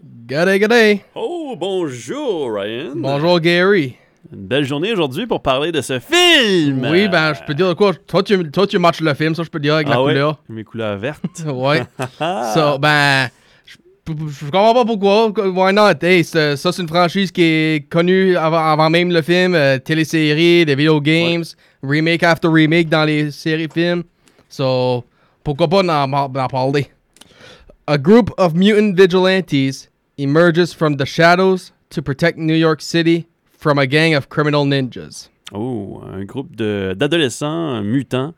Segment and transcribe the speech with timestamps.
[0.00, 1.02] Good day, good day.
[1.16, 2.92] Oh, bonjour, Ryan.
[2.94, 3.96] Bonjour, Gary.
[4.32, 6.86] Une belle journée aujourd'hui pour parler de ce film.
[6.88, 7.92] Oui, ben, je peux dire quoi?
[8.06, 10.12] Toi, tu, toi, tu matches le film, ça, je peux dire avec la Ah ouais?
[10.12, 10.42] couleur.
[10.48, 11.24] Mes couleurs vertes.
[11.46, 11.82] ouais.
[12.18, 13.28] Ça, ben,
[13.66, 13.76] je,
[14.06, 15.30] je comprends pas pourquoi.
[15.30, 15.94] Why not?
[16.00, 19.54] Hey, ça, c'est une franchise qui est connue avant, avant même le film.
[19.56, 21.42] euh, télésérie, des video games,
[21.82, 24.04] remake after remake dans les séries films.
[24.48, 25.04] So,
[25.42, 26.86] pourquoi pas en, en parler?
[27.90, 29.88] A group of mutant vigilantes
[30.18, 35.30] emerges from the shadows to protect New York City from a gang of criminal ninjas.
[35.54, 38.34] Oh, un groupe de- d'adolescents mutants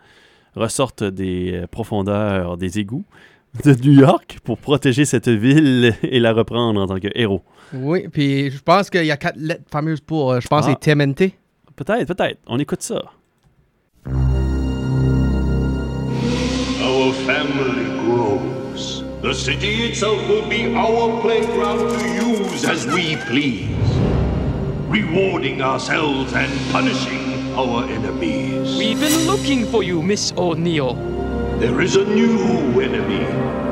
[0.55, 3.05] ressortent des profondeurs des égouts
[3.65, 7.43] de New York pour protéger cette ville et la reprendre en tant que héros.
[7.73, 10.71] Oui, puis je pense qu'il y a quatre lettres fameuses pour, euh, je pense, Ah.
[10.71, 11.35] c'est TMNT.
[11.75, 12.39] Peut-être, peut-être.
[12.47, 13.03] On écoute ça.
[16.87, 17.80] Our family.
[19.23, 23.69] The city itself will be our playground to use as we please,
[24.89, 28.79] rewarding ourselves and punishing our enemies.
[28.79, 30.95] We've been looking for you, Miss O'Neill.
[31.59, 33.27] There is a new enemy,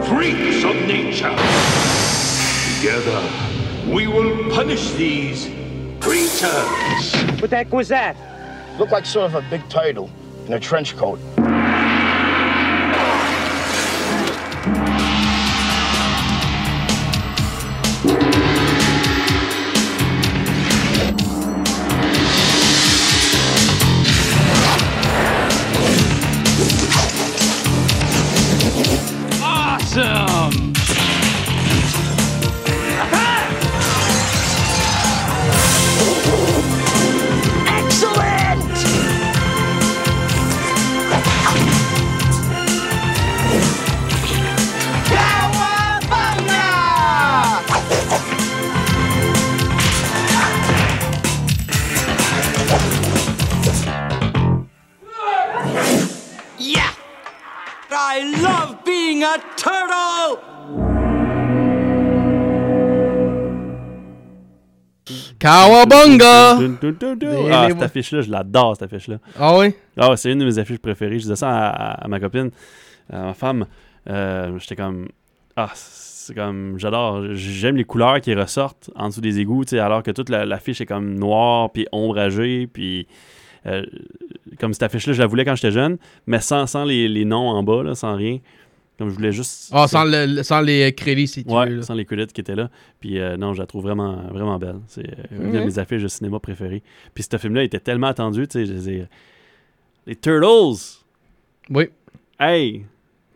[0.07, 1.35] freaks of nature.
[2.77, 3.23] Together,
[3.91, 5.47] we will punish these
[5.99, 7.41] creatures.
[7.41, 8.19] What the heck was that?
[8.79, 10.11] Looked like sort of a big turtle
[10.47, 11.19] in a trench coat.
[67.15, 69.19] Des- Ah, cette affiche-là, je l'adore, cette affiche-là.
[69.39, 69.73] Ah oui?
[69.97, 71.15] Ah, c'est une de mes affiches préférées.
[71.19, 72.51] Je disais ça à, à- à ma copine,
[73.13, 73.67] à ma femme.
[74.09, 75.09] Euh, J'étais comme.
[75.57, 76.75] Ah, c'est comme.
[76.79, 77.23] J'adore.
[77.35, 80.87] J'aime les couleurs qui ressortent en dessous des égouts, alors que toute la- l'affiche est
[80.87, 83.07] comme noire, puis ombragée, puis.
[83.67, 83.85] euh,
[84.59, 87.49] comme cette affiche-là, je la voulais quand j'étais jeune, mais sans, sans les, les noms
[87.51, 88.39] en bas, là, sans rien.
[88.99, 89.71] Comme je voulais juste.
[89.73, 91.77] Ah, sans, le, le- sans les crédits, si tu Ouais, veux.
[91.77, 91.83] là.
[91.83, 92.69] sans les credits qui étaient là.
[92.99, 94.81] Puis euh, non, je la trouve vraiment, vraiment belle.
[94.89, 96.83] C'est euh, une de mes affiches de cinéma préférées.
[97.15, 99.07] Puis ce film-là était tellement attendu, tu sais, je veux dire,
[100.07, 100.99] Les Turtles!
[101.71, 101.85] Oui.
[102.41, 102.87] Hey!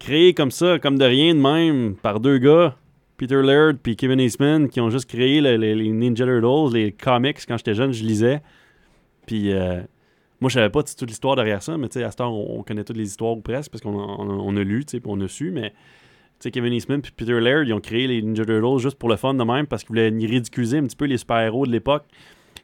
[0.00, 2.76] Créé comme ça, comme de rien de même, par deux gars,
[3.16, 6.90] Peter Laird puis Kevin Eastman, qui ont juste créé le- le- les Ninja Turtles, les
[6.90, 7.38] comics.
[7.46, 8.42] Quand j'étais jeune, je lisais.
[9.26, 9.80] Puis euh,
[10.42, 12.58] moi, je savais pas toute l'histoire derrière ça, mais tu sais, à cette heure, on,
[12.58, 14.84] on connaît toutes les histoires ou presque, parce qu'on a, on a- on a lu,
[14.84, 15.70] tu sais, puis on a su, mais...
[15.70, 19.08] Tu sais, Kevin Eastman puis Peter Laird, ils ont créé les Ninja Turtles juste pour
[19.08, 22.04] le fun de même, parce qu'ils voulaient ridiculiser un petit peu les super-héros de l'époque,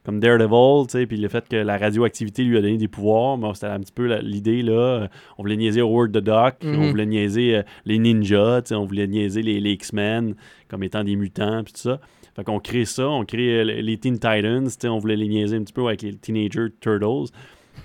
[0.04, 3.38] comme Daredevil, tu sais, puis le fait que la radioactivité lui a donné des pouvoirs,
[3.38, 5.08] bon, c'était un petit peu l'idée, là.
[5.38, 6.78] On voulait niaiser Howard the Duck, Mhm.
[6.80, 10.34] on voulait niaiser euh, les ninjas, tu sais, on voulait niaiser les, les X-Men
[10.68, 12.00] comme étant des mutants, puis tout ça.
[12.34, 15.28] Fait qu'on crée ça, on crée euh, les Teen Titans, tu sais, on voulait les
[15.28, 17.30] niaiser un petit peu avec les Teenager Turtles.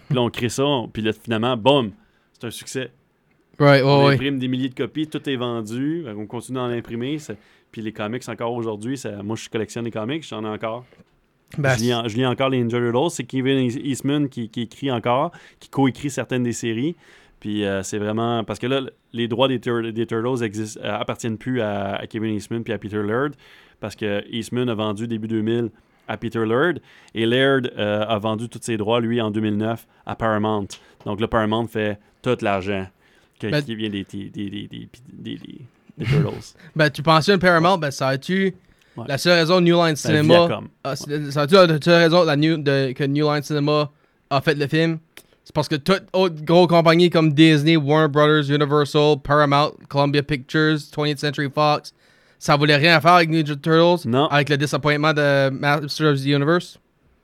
[0.07, 1.91] Puis là, on crée ça, on- puis là, finalement, boum,
[2.33, 2.91] c'est un succès.
[3.59, 4.13] Right, On ouais, ouais.
[4.15, 6.05] imprime des milliers de copies, tout est vendu.
[6.13, 7.17] Qu'on continue d'en imprimer.
[7.71, 10.85] Puis les comics, encore aujourd'hui, moi, je collectionne les comics, j'en ai encore.
[11.59, 13.11] Ben, je, lis en- je lis encore les Ninja Turtles.
[13.11, 16.95] C'est Kevin Eastman qui, qui écrit encore, qui coécrit certaines des séries.
[17.39, 18.43] Puis euh, c'est vraiment.
[18.43, 22.07] Parce que là, les droits des, Tur- des Turtles existent, euh, appartiennent plus à, à
[22.07, 23.35] Kevin Eastman puis à Peter Laird.
[23.79, 25.69] Parce que Eastman a vendu début 2000
[26.07, 26.79] à Peter Laird.
[27.15, 30.67] Et Laird euh, a vendu tous ses droits, lui, en 2009 à Paramount.
[31.05, 32.87] Donc là, Paramount fait tout l'argent
[33.41, 36.55] Ben- qui vient des, des, des, des, des- Turtles.
[36.75, 38.55] Ben, tu pensionnes Paramount, ben, ça a-tu
[38.95, 39.05] Ouais.
[39.07, 40.61] la seule raison New Line Ben, Cinema.
[40.83, 43.89] Ah, ça a-tu la seule raison la New- de- que New Line Cinema
[44.29, 44.99] a fait le film?
[45.44, 50.77] C'est parce que toutes autres grosses compagnies comme Disney, Warner Brothers, Universal, Paramount, Columbia Pictures,
[50.95, 51.91] 20th Century Fox,
[52.44, 54.07] ça voulait rien faire avec Ninja Turtles.
[54.07, 54.28] Non.
[54.28, 56.78] Avec le disappointment de Master of the Universe?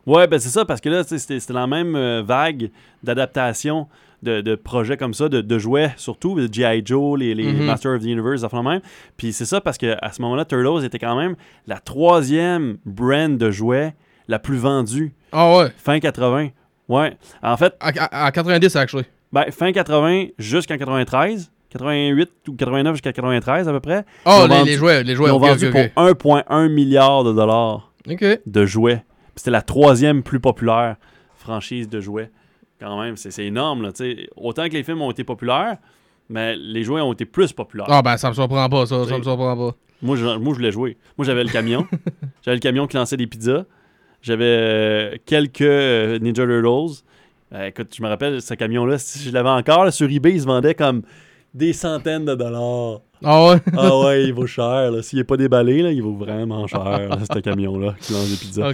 [0.05, 2.71] Ouais, ben c'est ça, parce que là, c'était la même euh, vague
[3.03, 3.87] d'adaptation
[4.23, 6.81] de, de projets comme ça, de, de jouets surtout, G.I.
[6.85, 7.65] Joe, les, les Mhm.
[7.65, 8.79] Master of the Universe, enfin même.
[9.17, 11.35] Puis c'est ça parce qu'à ce moment-là, Turtles était quand même
[11.67, 13.93] la troisième brand de jouets
[14.29, 15.71] la plus vendue, Ah ouais.
[15.77, 16.49] fin 80.
[16.87, 17.17] Ouais.
[17.43, 19.05] En fait, à 90, actually.
[19.33, 21.51] ben, fin 80 jusqu'en 93.
[21.71, 24.05] 88 ou 89 jusqu'à 93 à peu près.
[24.25, 25.29] Oh, les, vendu- les jouets, les jouets.
[25.29, 25.81] Ils ont vendu pour
[26.37, 27.91] 1,1 milliard de dollars
[28.45, 28.95] de jouets.
[28.95, 30.95] Puis C'était la troisième plus populaire
[31.35, 32.31] franchise de jouets.
[32.79, 33.83] Quand même, c'est énorme.
[33.83, 33.91] Là.
[34.35, 35.77] Autant que les films ont été populaires,
[36.29, 37.87] mais les jouets ont été plus populaires.
[37.89, 39.05] Ah, ben, ça me surprend pas, ça.
[39.05, 39.75] Ça me surprend pas.
[40.01, 40.97] Moi, je, moi, je voulais jouer.
[41.17, 41.85] Moi, j'avais le camion.
[42.41, 43.65] j'avais le camion qui lançait des pizzas.
[44.21, 47.03] J'avais euh, quelques euh, Ninja Turtles.
[47.53, 50.41] Euh, écoute, je me rappelle, ce camion-là, si je l'avais encore, là, sur eBay, il
[50.41, 51.01] se vendait comme
[51.53, 53.01] des centaines de dollars.
[53.23, 53.57] Ah ouais?
[53.77, 54.91] Ah ouais, il vaut cher.
[55.01, 58.71] S'il n'est pas déballé, là, il vaut vraiment cher, ce camion-là qui lance des pizzas.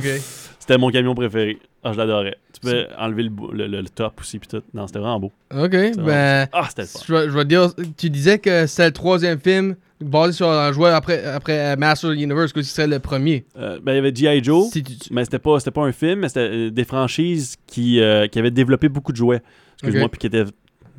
[0.59, 1.59] C'était mon camion préféré.
[1.83, 2.37] Ah, je l'adorais.
[2.53, 4.61] Tu peux enlever le, bou- le, le- le top aussi, puis tout.
[4.73, 5.31] Non, c'était vraiment beau.
[5.55, 6.47] Ok, ben.
[6.51, 6.85] Ah, c'était.
[7.07, 10.89] Je je vais dire, tu disais que c'était le troisième film basé sur un jouet
[10.89, 13.45] après, après euh, Master of the Universe, que ce serait le premier?
[13.59, 14.43] Euh, ben, il y avait G.I.
[14.43, 14.69] Joe.
[14.71, 17.99] Si tu- tu- Mais c'était pas, pas un film, mais c'était euh, des franchises qui,
[18.01, 19.41] euh, qui avaient développé beaucoup de jouets.
[19.83, 20.45] Excuse-moi, puis qui étaient,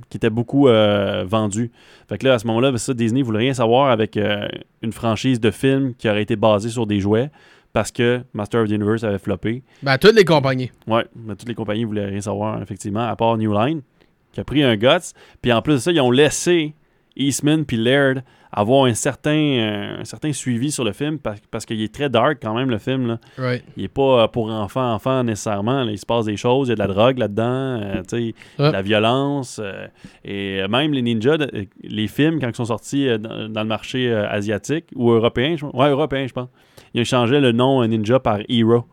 [0.08, 1.70] qui étaient beaucoup euh, vendus.
[2.08, 4.48] Fait que là, à ce moment-là, ben, ça, Disney voulait rien savoir avec euh,
[4.82, 7.30] une franchise de films qui aurait été basée sur des jouets
[7.72, 9.62] parce que Master of the Universe avait floppé.
[9.82, 10.70] Ben, toutes les compagnies.
[10.86, 13.82] Ouais, mais toutes les compagnies voulaient rien savoir, effectivement, à part New Line,
[14.32, 15.12] qui a pris un guts.
[15.42, 16.74] Puis en plus de ça, ils ont laissé
[17.16, 18.22] Eastman puis Laird
[18.56, 22.08] avoir un certain, euh, un certain suivi sur le film parce, parce qu'il est très
[22.08, 23.06] dark quand même, le film.
[23.06, 23.18] Là.
[23.36, 23.62] Right.
[23.76, 25.84] Il est pas euh, pour enfants, enfants nécessairement.
[25.84, 25.92] là.
[25.92, 28.80] Il se passe des choses, il y a de la drogue là-dedans, euh, de la
[28.80, 29.60] violence.
[29.62, 29.86] euh,
[30.24, 31.36] et même les ninjas,
[31.82, 35.90] les films, quand ils sont sortis dans, dans le marché asiatique ou européen, je, ouais,
[35.90, 36.48] européen, je pense,
[36.94, 38.84] ils ont changé le nom ninja par Hero.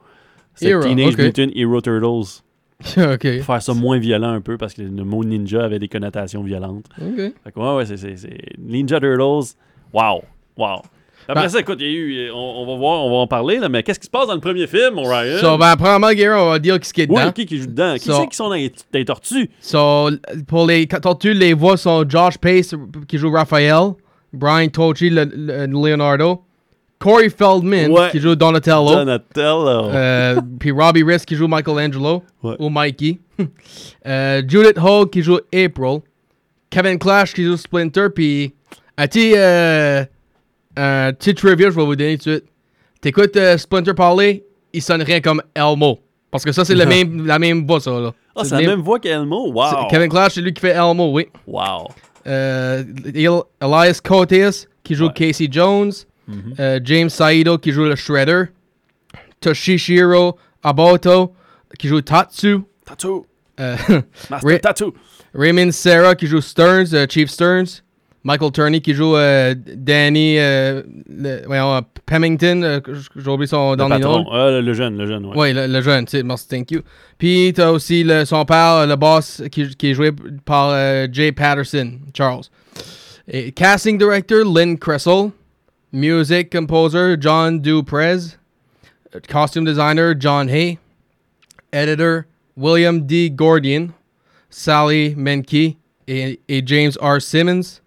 [0.56, 1.20] C'est Teenage ok.
[1.20, 2.44] Mutant Hero Turtles.
[2.96, 6.44] Pour faire ça moins violent un peu parce que le mot ninja avait des connotations
[6.44, 6.86] violentes.
[7.02, 7.16] Ok.
[7.44, 9.54] Fait que ouais, ouais, c'est, c'est, c'est- Ninja Turtles.
[9.94, 10.24] Wow.
[10.58, 10.82] Wow.
[11.28, 12.32] Après Ben- ça, écoute, il y a eu.
[12.32, 14.34] On, on va voir, on va en parler, là, mais qu'est-ce qui se passe dans
[14.34, 15.38] le premier film, Orion?
[15.40, 17.32] So, ben, premièrement, Gary, on va dire qui est Oui, dedans.
[17.32, 17.94] qui, qui joue dedans?
[17.94, 19.50] Qui So- c'est qui sont dans les, dans les tortues?
[19.62, 20.10] So,
[20.48, 22.76] pour les tortues, les voix sont Josh Pace
[23.08, 23.92] qui joue Raphaël,
[24.34, 26.42] Brian Tochi, le- le- Leonardo,
[27.04, 28.10] Corey Feldman Ouais.
[28.12, 29.90] qui joue Donatello, Donatello.
[29.90, 32.56] euh, puis Robbie Risk qui joue Michelangelo Ouais.
[32.60, 33.20] ou Mikey,
[34.08, 36.00] euh, Judith Hogue qui joue April,
[36.70, 38.54] Kevin Clash qui joue Splinter, puis
[38.98, 40.04] un petit, euh,
[40.78, 42.46] un petit trivia, je vais vous donner tout de suite.
[43.02, 46.00] T'écoutes euh, Splinter parler, il sonne rien comme Elmo.
[46.32, 47.92] Parce que ça, c'est le même, la même voix, ça.
[47.92, 48.14] Là.
[48.36, 49.52] Ah, c'est la même voix qu'Elmo?
[49.52, 49.88] Wow.
[49.90, 51.28] Kevin Clash, c'est lui qui fait Elmo, oui.
[51.46, 51.90] Wow.
[52.26, 52.86] El-
[53.62, 55.14] Elias Cotes qui joue Ouais.
[55.14, 55.92] Casey Jones.
[56.28, 56.54] Mhm.
[56.60, 58.44] Euh, James Saito qui joue le Shredder.
[59.42, 61.34] Toshishiro Aboto
[61.78, 62.60] qui joue Tatsu.
[62.86, 63.26] Tattoo.
[63.60, 63.76] Euh,
[64.30, 64.94] Master Tattoo.
[65.36, 67.82] Raymond Serra qui joue Stearns, euh, Chief Stearns.
[68.26, 74.00] Michael Turney qui joue euh, Danny euh, le- voyons, j- J'ai oublié son Le dernier
[74.00, 74.24] nom.
[74.32, 75.34] le, jeune, le jeune, ouais.
[75.36, 76.82] Oui, le, le jeune, sais, merci, thank you.
[77.18, 80.12] Puis t'as aussi le, son père, le boss, qui, qui est joué
[80.46, 80.74] par
[81.12, 82.44] Jay Patterson, Charles.
[83.28, 85.32] Et casting director, Lynn Kressel.
[85.96, 88.36] Music composer, John Duprez.
[89.28, 90.80] Costume designer, John Hay.
[91.72, 92.26] Editor,
[92.56, 93.30] William D.
[93.30, 93.94] Gordian.
[94.50, 97.20] Sally Menke et, et James R.
[97.20, 97.80] Simmons.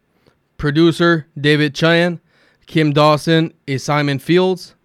[0.56, 2.20] Producer, David Chan.
[2.68, 4.76] Kim Dawson et Simon Fields.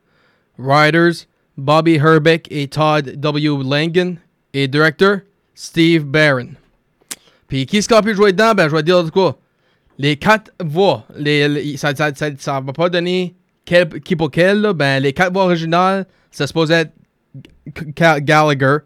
[0.58, 3.64] Writers, Bobby Herbeck et Todd W.
[3.64, 4.20] Langen.
[4.52, 5.22] Et directeur,
[5.54, 6.56] Steve Barron.
[7.48, 8.56] Puis qui qu'on peut jouer dedans?
[8.56, 9.38] Ben, je vais dire de quoi.
[9.98, 11.06] Les quatre voix,
[11.76, 13.36] ça, ça, va pas donner
[14.04, 14.74] qui pour quel, là.
[14.74, 16.94] Ben, les quatre voix originales, ça se posait être
[18.24, 18.78] Gallagher,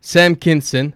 [0.00, 0.92] Sam Kinson,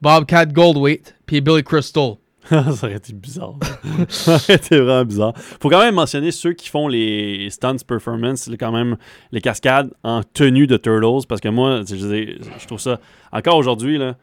[0.00, 2.14] Bobcat Goldthwait, puis Billy Crystal.
[2.48, 3.54] ça aurait été bizarre.
[4.08, 5.34] ça aurait été vraiment bizarre.
[5.60, 8.96] Faut quand même mentionner ceux qui font les stunts performance, quand même
[9.30, 12.98] les cascades en tenue de Turtles, parce que moi, je, je trouve ça,
[13.30, 14.16] encore aujourd'hui, là,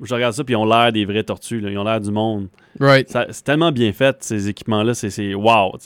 [0.00, 2.10] je regarde ça, puis ils ont l'air des vraies tortues, là, ils ont l'air du
[2.10, 2.48] monde.
[2.80, 3.08] Right.
[3.30, 5.76] C'est tellement bien fait, ces équipements-là, c'est- wow.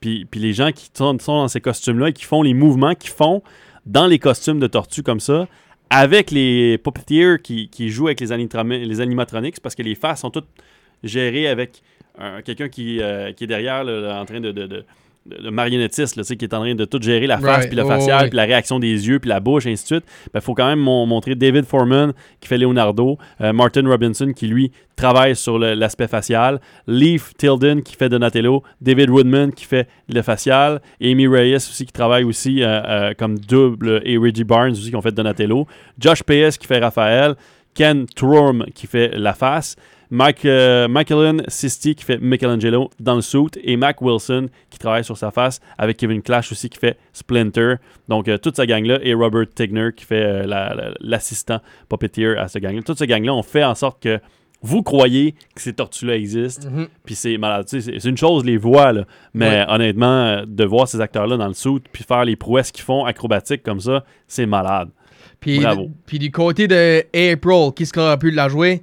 [0.00, 2.94] Puis, puis les gens qui sont, sont dans ces costumes-là et qui font les mouvements
[2.94, 3.42] qu'ils font
[3.86, 5.46] dans les costumes de tortues comme ça,
[5.90, 10.30] avec les puppeteers qui, qui jouent avec les, les animatronics, parce que les faces sont
[10.30, 10.48] toutes
[11.04, 11.82] gérées avec
[12.20, 14.84] euh, quelqu'un qui, euh, qui est derrière là, en train de, de, de-
[15.42, 17.68] de- marionnettiste, là, qui est en train de tout gérer la face, Right.
[17.68, 18.28] puis le Oh, facial, oui.
[18.30, 20.04] puis la réaction des yeux, puis la bouche, et ainsi de suite.
[20.34, 24.46] Il faut quand même mon- montrer David Foreman qui fait Leonardo, euh, Martin Robinson qui
[24.46, 30.22] lui travaille sur l'aspect facial, Leaf Tilden qui fait Donatello, David Woodman qui fait le
[30.22, 34.88] facial, Amy Reyes aussi qui travaille aussi euh, euh, comme double, et Reggie Barnes aussi
[34.90, 35.66] qui ont fait Donatello,
[35.98, 36.56] Josh P.S.
[36.56, 37.34] qui fait Raphaël,
[37.74, 39.76] Ken Trom qui fait la face,
[40.10, 45.04] Mike, euh, Michaelin Sisti qui fait Michelangelo dans le suit et Mac Wilson qui travaille
[45.04, 47.74] sur sa face avec Kevin Clash aussi qui fait Splinter.
[48.08, 52.36] Donc euh, toute cette gang-là et Robert Tigner qui fait euh, la- la- l'assistant puppeteer
[52.38, 52.82] à ce gang-là.
[52.82, 54.20] Toute cette gang-là ont fait en sorte que
[54.62, 56.88] vous croyez que ces tortues-là existent, Mhm.
[57.04, 57.66] puis c'est malade.
[57.68, 61.54] C'est une chose, les voix, là, mais honnêtement, euh, de voir ces acteurs-là dans le
[61.54, 64.88] suit, puis faire les prouesses qu'ils font acrobatiques comme ça, c'est malade.
[65.40, 65.90] Puis, Bravo.
[66.06, 68.82] puis du côté de April, qui sera pu la jouer,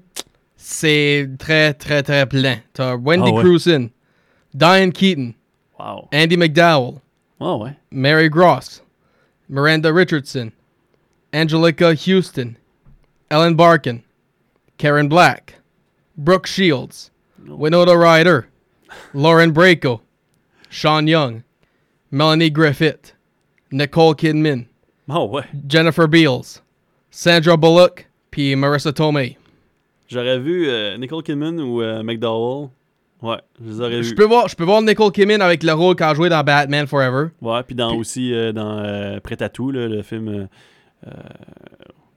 [0.66, 2.58] c'est très, très, très plein.
[2.74, 3.42] T'as Wendy ouais.
[3.44, 3.90] Crewson,
[4.54, 5.34] Diane Keaton,
[5.78, 6.08] Wow.
[6.14, 7.02] Andy McDowell,
[7.42, 7.76] Ah ouais.
[7.92, 8.82] Mary Gross,
[9.50, 10.52] Miranda Richardson,
[11.34, 12.56] Angelica Houston,
[13.30, 14.04] Ellen Barkin,
[14.78, 15.56] Karen Black,
[16.18, 17.12] Brooke Shields,
[17.46, 18.48] Winona Ryder,
[19.14, 20.00] Lauren Bracco,
[20.70, 21.44] Sean Young,
[22.10, 23.14] Melanie Griffith,
[23.72, 24.68] Nicole Kidman,
[25.10, 25.46] ouais.
[25.68, 26.62] Jennifer Beals,
[27.12, 29.36] Sandra Bullock, puis Marissa Tomei.
[30.14, 32.70] J'aurais vu euh, Nicole Kidman ou euh, McDowell.
[33.22, 34.16] Ouais, je les aurais Je vus.
[34.16, 36.86] peux voir, je peux voir Nicole Kidman avec le rôle qu'elle a joué dans Batman
[36.88, 37.28] Forever.
[37.42, 40.48] Ouais, puis dans Puis- aussi euh, dans Prêt à tout, là, le film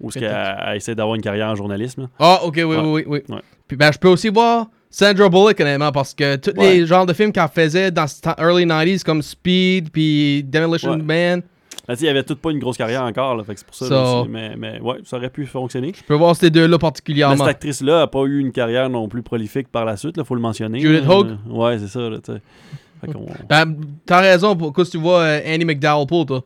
[0.01, 2.09] où qu'elle elle essaie d'avoir une carrière en journalisme.
[2.19, 2.77] Ah, ok, oui, Ouais.
[2.77, 3.35] oui, oui, oui.
[3.37, 3.43] Ouais.
[3.67, 6.75] Puis ben, je peux aussi voir Sandra Bullock, honnêtement, parce que tous Ouais.
[6.75, 10.99] les genres de films qu'elle faisait dans ce early 90s, comme Speed, puis Demolition.
[10.99, 11.43] Man,
[11.89, 13.87] Ben, il avait toute pas une grosse carrière encore, là, fait que c'est pour ça.
[13.87, 15.93] So- là, mais, mais ouais, ça aurait pu fonctionner.
[15.97, 17.37] je peux voir ces deux-là Mais particulièrement.
[17.37, 20.35] cette actrice-là a pas eu une carrière non plus prolifique par la suite, il faut
[20.35, 20.81] le mentionner.
[20.81, 21.05] Judith.
[21.09, 21.37] Hogue?
[21.49, 22.19] Ouais, c'est ça, là,
[23.49, 26.43] Ben, t'as raison, pourquoi tu vois euh, Andy McDowell pour toi.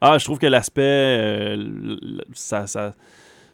[0.00, 1.96] Ah, je trouve que l'aspect, euh,
[2.32, 2.94] ça, ça-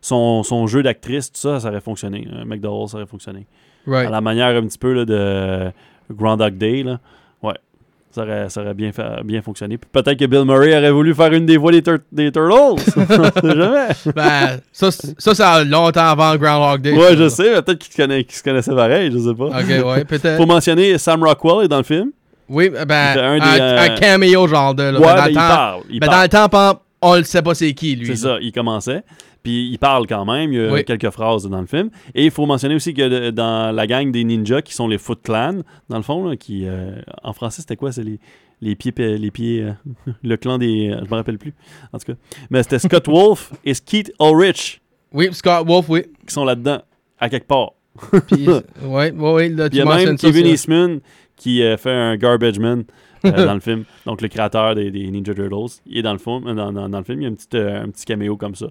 [0.00, 2.28] son, son jeu d'actrice, tout ça, ça aurait fonctionné.
[2.44, 3.46] McDowell, ça aurait fonctionné.
[3.86, 4.06] Right.
[4.06, 5.72] À la manière un petit peu là, de
[6.14, 7.00] Grand Dog Day, là.
[8.16, 9.76] Ça aurait, ça aurait bien, fonctionné.
[9.76, 12.50] Peut-être que Bill Murray aurait voulu faire une des voix des, tur- des Turtles.
[12.54, 13.88] On sait jamais.
[14.14, 16.92] ben, ça, ça, ça a longtemps avant Groundhog Day.
[16.92, 19.44] Ouais, je sais, peut-être qu'ils se connaissaient pareil, je sais pas.
[19.44, 20.38] Ok, ouais, peut-être.
[20.38, 22.10] Faut mentionner Sam Rockwell est dans le film.
[22.48, 24.84] Oui, ben, un un, des, un euh, cameo genre de.
[24.84, 25.82] Là, ouais, dans ben, le il temps, parle.
[25.90, 26.28] Il mais parle.
[26.28, 28.06] dans le temps, on ne sait pas c'est qui, lui.
[28.06, 29.02] C'est ça, il commençait.
[29.46, 30.84] Puis il parle quand même, il y a Oui.
[30.84, 31.88] quelques phrases dans le film.
[32.16, 35.20] Et il faut mentionner aussi que dans la gang des ninjas qui sont les Foot
[35.22, 37.92] Clan, dans le fond, là, qui euh, en français c'était quoi?
[37.92, 38.18] C'est les,
[38.60, 39.72] les pieds, les pieds euh,
[40.24, 40.90] le clan des.
[40.90, 41.54] euh, je me rappelle plus,
[41.92, 42.18] en tout cas.
[42.50, 44.80] Mais c'était Scott Wolf et Skeet Ulrich
[45.12, 46.02] Oui, Scott Wolf, oui.
[46.26, 46.82] qui sont là-dedans,
[47.20, 47.70] à quelque part.
[48.26, 48.48] Puis,
[48.82, 50.16] ouais, ouais, ouais, là, Puis il y a même.
[50.18, 50.50] Kevin ça.
[50.50, 51.00] Eastman
[51.36, 52.82] qui fait un garbage man
[53.22, 53.84] dans le film.
[54.06, 55.80] Donc le créateur des, des Ninja Turtles.
[55.86, 56.42] Il est dans le film.
[56.54, 58.54] Dans, dans- dans le film, il y a un petit, euh, un petit caméo comme
[58.54, 58.66] ça.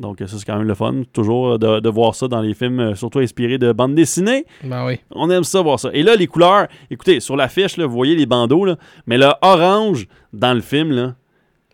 [0.00, 1.02] Donc ça, c'est quand même le fun.
[1.12, 4.46] Toujours euh, de, de voir ça dans les films, euh, surtout inspirés de bandes dessinées.
[4.64, 4.98] Ben oui.
[5.10, 5.90] On aime ça, voir ça.
[5.92, 8.76] Et là, les couleurs, écoutez, sur l'affiche, vous voyez les bandeaux, là,
[9.06, 11.14] mais le orange dans le film, là,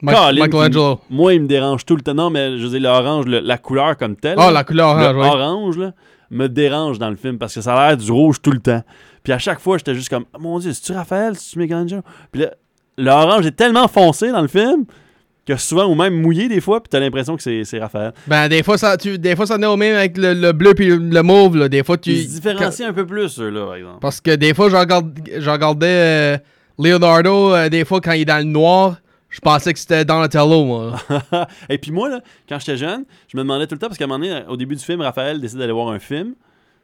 [0.04, 1.00] Colin, Michelangelo.
[1.08, 2.14] moi, il me dérange tout le temps.
[2.14, 4.34] Non, mais je veux dire, l'orange, la couleur comme telle.
[4.38, 5.28] Ah, là, la couleur le orange, oui.
[5.40, 5.92] orange, là,
[6.30, 8.82] me dérange dans le film parce que ça a l'air du rouge tout le temps.
[9.22, 12.02] Puis à chaque fois, j'étais juste comme, Ah, mon Dieu, c'est-tu Raphaël, c'est-tu Michelangelo?
[12.32, 12.50] Puis là,
[12.98, 14.84] l'orange est tellement foncé dans le film
[15.46, 18.12] que souvent, ou même mouillé des fois, puis t'as l'impression que c'est c'est Raphaël.
[18.26, 20.52] Ben, des fois, ça, tu, des fois, ça en est au même avec le, le
[20.52, 21.68] bleu puis le mauve, là.
[21.68, 22.10] Des fois, tu.
[22.10, 23.98] Ils se différencient un peu plus, eux-là, par exemple.
[24.00, 26.38] Parce que des fois, je, regarde, je regardais euh,
[26.78, 28.96] Leonardo, euh, des fois, quand il est dans le noir,
[29.30, 30.96] je pensais que c'était Donatello, moi.
[31.68, 34.04] Et puis moi, là, quand j'étais jeune, je me demandais tout le temps, parce qu'à
[34.04, 36.34] un moment donné, au début du film, Raphaël décide d'aller voir un film.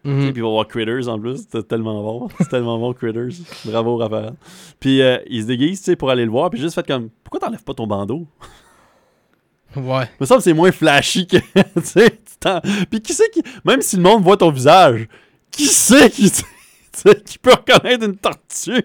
[0.04, 1.38] Et puis il va voir Critters en plus.
[1.38, 2.28] C'était tellement bon.
[2.38, 3.34] C'est tellement bon, Critters.
[3.64, 4.34] Bravo, Raphaël.
[4.80, 6.50] Puis euh, il se déguise, tu sais, pour aller le voir.
[6.50, 8.26] Puis juste fait comme, pourquoi t'enlèves pas ton bandeau?
[9.76, 10.04] Ouais.
[10.04, 11.36] Il me semble que c'est moins flashy que.
[11.56, 12.18] tu sais,
[12.90, 13.42] Puis qui c'est qui.
[13.64, 15.08] Même si le monde voit ton visage,
[15.50, 16.30] qui c'est qui,
[17.24, 18.84] qui peut reconnaître une tortue?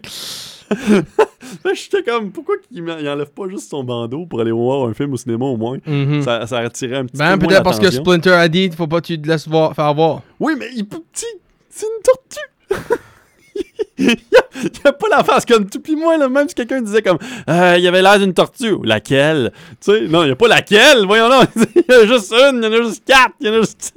[1.73, 5.17] J'étais comme, pourquoi il, enlève pas juste son bandeau pour aller voir un film au
[5.17, 5.77] cinéma au moins?
[5.85, 6.21] Mhm.
[6.21, 7.91] Ça, ça attirait un petit Ben, peu moins peut-être parce que.
[7.91, 10.21] Splinter a dit, faut pas que tu te laisses voir, faire voir.
[10.39, 11.25] Oui, mais il peut petit.
[11.69, 12.99] C'est une tortue.
[13.97, 15.79] il, a, il a pas la face comme tout.
[15.79, 18.75] Puis moi, là, même si quelqu'un disait comme Euh, il avait l'air d'une tortue.
[18.83, 19.51] Laquelle?
[19.79, 21.05] Tu sais, non, il n'y a pas laquelle.
[21.05, 21.43] Voyons là.
[21.55, 23.53] il y en a juste une, il y en a juste quatre, il y en
[23.53, 23.93] a juste.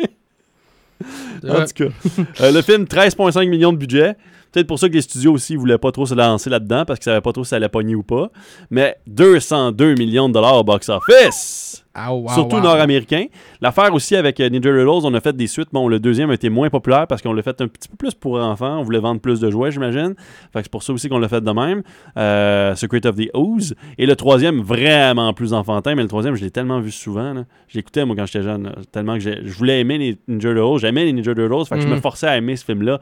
[1.48, 4.16] En tout cas, euh, le film, 13,5 millions de budget.
[4.52, 7.04] Peut-être pour ça que les studios aussi voulaient pas trop se lancer là-dedans parce qu'ils
[7.04, 8.30] savaient pas trop si ça allait pogner ou pas.
[8.70, 11.84] Mais 202 millions de dollars au box-office.
[11.92, 12.62] Ah, wow, Surtout wow.
[12.62, 13.24] nord-américain.
[13.60, 15.70] L'affaire aussi avec euh, Ninja Turtles, on a fait des suites.
[15.72, 18.14] Bon, le deuxième a été moins populaire parce qu'on l'a fait un petit peu plus
[18.14, 18.78] pour enfants.
[18.78, 20.14] On voulait vendre plus de jouets, j'imagine.
[20.52, 21.82] Fait que c'est pour ça aussi qu'on l'a fait de même.
[22.16, 23.74] Euh, Secret of the Ooze.
[23.98, 25.96] Et le troisième, vraiment plus enfantin.
[25.96, 27.32] Mais le troisième, je l'ai tellement vu souvent.
[27.34, 27.44] là.
[27.66, 28.64] Je l'écoutais, moi, quand j'étais jeune.
[28.64, 28.72] là.
[28.92, 30.78] Tellement que j'ai- je voulais aimer les Ninja Turtles.
[30.80, 31.66] J'aimais les Ninja Turtles.
[31.68, 32.00] Fait que je me Mhm.
[32.02, 33.00] forçais à aimer ce film-là.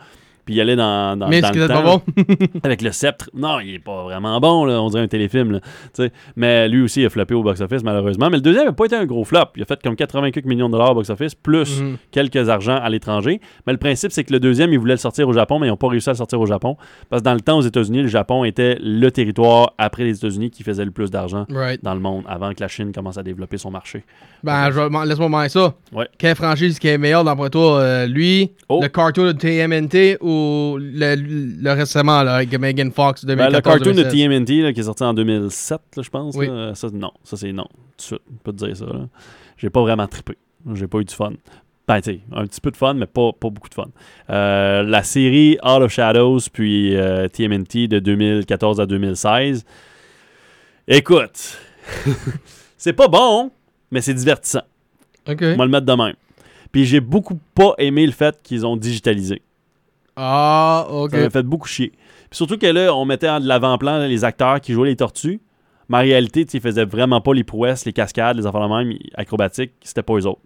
[0.48, 2.02] Puis il allait dans, dans, Mais dans le temps bon?
[2.62, 3.28] avec le sceptre.
[3.34, 4.80] Non, il est pas vraiment bon, là.
[4.80, 5.52] on dirait un téléfilm.
[5.52, 5.60] Là,
[6.36, 8.30] mais lui aussi, il a floppé au box-office, malheureusement.
[8.30, 9.40] Mais le deuxième n'a pas été un gros flop.
[9.56, 11.96] Il a fait comme 80 quelques millions de dollars au box-office, plus Mhm.
[12.10, 13.42] quelques argents à l'étranger.
[13.66, 15.70] Mais le principe, c'est que le deuxième, ils voulaient le sortir au Japon, mais ils
[15.70, 16.78] n'ont pas réussi à le sortir au Japon.
[17.10, 20.48] Parce que dans le temps, aux États-Unis, le Japon était le territoire après les États-Unis
[20.50, 21.84] qui faisait le plus d'argent Right.
[21.84, 24.02] dans le monde, avant que la Chine commence à développer son marché.
[24.42, 25.74] Ben, laisse-moi demander ça.
[25.92, 26.08] Ouais.
[26.16, 27.78] Quelle franchise qui est meilleure d'après toi?
[27.80, 28.80] euh, lui, Oh.
[28.82, 30.28] le cartoon de TMNT ou
[30.78, 34.12] le, le récemment là, avec Megan Fox Ben, 2014 le cartoon de 2016?
[34.12, 36.34] TMNT là, qui est sorti en 2007, là, je pense.
[36.36, 36.46] Oui.
[36.48, 37.12] là, ça, non.
[37.24, 37.66] Ça, c'est non.
[37.72, 38.22] Tout de suite.
[38.30, 38.86] Je peux te dire ça.
[39.56, 40.36] J'ai pas vraiment trippé.
[40.74, 41.32] J'ai pas eu du fun.
[41.86, 43.88] Ben, tu un petit peu de fun, mais pas, pas beaucoup de fun.
[44.28, 49.64] Euh, la série Out of Shadows, puis euh, TMNT de 2014 à 2016.
[50.86, 51.58] Écoute,
[52.76, 53.50] c'est pas bon,
[53.90, 54.64] mais c'est divertissant.
[55.26, 55.38] Ok.
[55.40, 56.14] On va le mettre de même.
[56.72, 59.40] Puis j'ai beaucoup pas aimé le fait qu'ils ont digitalisé.
[60.20, 61.12] Ah, ok.
[61.12, 61.92] Ça m'a fait beaucoup chier.
[62.28, 65.40] Puis surtout que là, on mettait en de l'avant-plan les acteurs qui jouaient les tortues.
[65.88, 68.98] Mais en réalité, ils faisaient vraiment pas les prouesses, les cascades, les affaires de même,
[69.14, 69.72] acrobatiques.
[69.82, 70.40] C'était pas eux autres.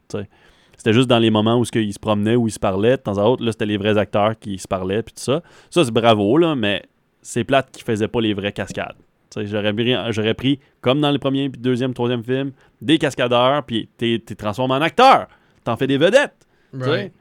[0.77, 2.97] C'était juste dans les moments où qu'ils se promenaient, où ils se parlaient.
[2.97, 5.43] De temps à autre, là, c'était les vrais acteurs qui se parlaient, puis tout ça.
[5.71, 6.83] Ça, c'est bravo, là, mais
[7.23, 8.97] c'est plate qu'ils faisaient pas les vraies cascades.
[9.37, 12.53] J'aurais pris, j'aurais pris, comme dans le premier, puis deuxième, troisième film,
[12.83, 15.27] des cascadeurs, puis t'es t'es transformé en acteur.
[15.65, 16.47] T'en fais des vedettes.
[16.75, 17.13] Right.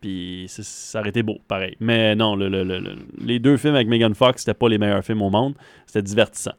[0.00, 1.76] Puis ça aurait été beau, pareil.
[1.80, 4.78] Mais non, le- le- le- le- les deux films avec Megan Fox, c'était pas les
[4.78, 5.54] meilleurs films au monde.
[5.86, 6.52] C'était divertissant.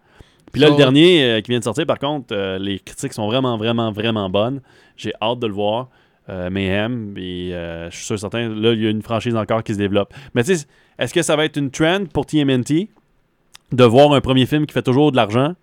[0.52, 3.14] Puis là, So- le dernier euh, qui vient de sortir, par contre, euh, les critiques
[3.14, 4.62] sont vraiment, vraiment, vraiment bonnes.
[4.98, 5.90] J'ai hâte de le voir.
[6.28, 9.64] Euh, Mayhem, et euh, je suis sûr certain, là, il y a une franchise encore
[9.64, 10.14] qui se développe.
[10.36, 10.68] Mais tu sais,
[11.00, 12.88] est-ce que ça va être une trend pour TMNT
[13.72, 15.54] de voir un premier film qui fait toujours de l'argent,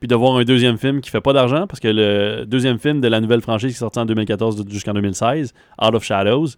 [0.00, 1.66] puis de voir un deuxième film qui fait pas d'argent?
[1.66, 4.92] Parce que le deuxième film de la nouvelle franchise qui est sorti en 2014 jusqu'en
[4.92, 6.48] 2016, Out of Shadows,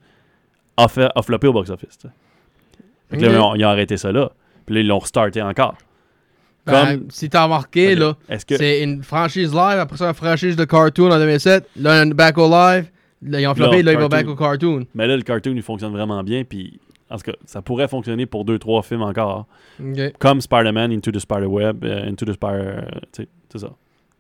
[0.85, 1.99] a, fait, a floppé au box-office.
[3.11, 4.31] Fait que là, ils ont- arrêté ça là.
[4.67, 5.75] Puis là, ils l'ont restarté encore.
[6.67, 8.15] Ben, Comme- si t'as remarqué, là,
[8.47, 8.57] que.
[8.59, 11.67] c'est une franchise live, après ça, une franchise de cartoon en 2007.
[11.77, 12.91] Là, un back au live.
[13.23, 14.87] Là, ils ont floppé, là, ils vont back au cartoon.
[14.95, 16.45] Mais là, le cartoon, il fonctionne vraiment bien.
[16.45, 16.79] Puis,
[17.11, 19.47] en tout cas, ça pourrait fonctionner pour deux, trois films encore.
[20.19, 22.81] Comme Spider-Man, Into the Spider-Web, euh, Into the Spider.
[23.13, 23.71] tu sais, c'est ça.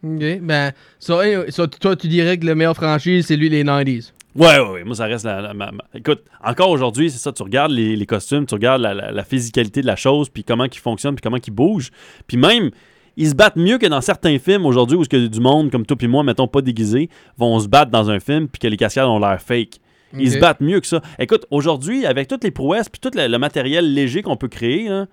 [0.02, 0.40] Ok.
[0.40, 1.18] Ben, so,
[1.66, 4.12] toi, tu dirais que le meilleur franchise, c'est lui, les 90s.
[4.38, 4.84] Ouais, ouais, ouais.
[4.84, 5.40] Moi, ça reste la.
[5.40, 7.32] la- ma- ma- Écoute, encore aujourd'hui, c'est ça.
[7.32, 10.44] Tu regardes les, les costumes, tu regardes la, la- la physicalité de la chose, puis
[10.44, 11.90] comment ils fonctionnent, puis comment ils bougent.
[12.26, 12.70] Puis même,
[13.16, 15.84] ils se battent mieux que dans certains films aujourd'hui où ce que du monde, comme
[15.84, 18.76] toi puis moi, mettons pas déguisés, vont se battre dans un film, puis que les
[18.76, 19.80] cascades ont l'air fake.
[20.14, 21.02] Ils se battent mieux que ça.
[21.18, 24.88] Écoute, aujourd'hui, avec toutes les prouesses, puis tout le, le matériel léger qu'on peut créer,
[24.88, 25.06] là,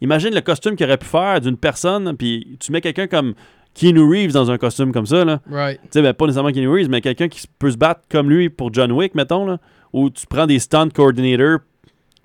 [0.00, 3.34] imagine le costume qu'il aurait pu faire d'une personne, puis tu mets quelqu'un comme
[3.74, 5.40] Keanu Reeves dans un costume comme ça, là.
[5.50, 5.80] Right.
[5.82, 8.50] Tu sais, ben, pas nécessairement Keanu Reeves, mais quelqu'un qui peut se battre comme lui
[8.50, 9.58] pour John Wick, mettons, là,
[9.92, 11.58] où tu prends des stunt coordinators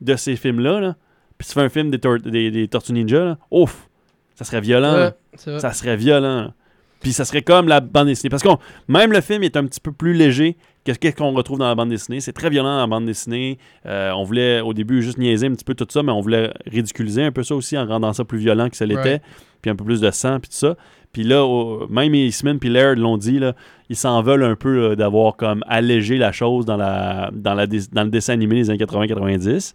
[0.01, 0.95] de ces films-là, là,
[1.37, 3.87] puis tu fais un film des, tor- des, des Tortues Ninja, là, ouf,
[4.35, 4.93] ça serait violent.
[4.95, 5.11] Ouais.
[5.59, 6.51] Ça serait violent.
[6.99, 8.29] Puis ça serait comme la bande dessinée.
[8.29, 8.49] Parce que
[8.87, 11.75] même le film est un petit peu plus léger que ce qu'on retrouve dans la
[11.75, 12.21] bande dessinée.
[12.21, 13.57] C'est très violent dans la bande dessinée.
[13.85, 16.51] Euh, on voulait au début juste niaiser un petit peu tout ça, mais on voulait
[16.65, 19.01] ridiculiser un peu ça aussi en rendant ça plus violent que ça l'était.
[19.01, 19.21] Right.
[19.61, 20.75] Puis un peu plus de sang, puis tout ça.
[21.11, 21.45] Puis là,
[21.89, 23.53] même Eastman puis Laird l'ont dit, là,
[23.89, 27.65] ils s'en veulent un peu là, d'avoir comme allégé la chose dans, la, dans, la,
[27.65, 29.73] dans le dessin animé des années 80-90.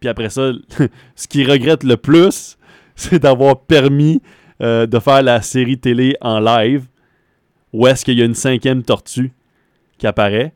[0.00, 0.52] Puis après ça,
[1.16, 2.56] ce qu'ils regrettent le plus,
[2.94, 4.20] c'est d'avoir permis
[4.62, 6.86] euh, de faire la série télé en live
[7.72, 9.32] où est-ce qu'il y a une cinquième tortue
[9.98, 10.54] qui apparaît.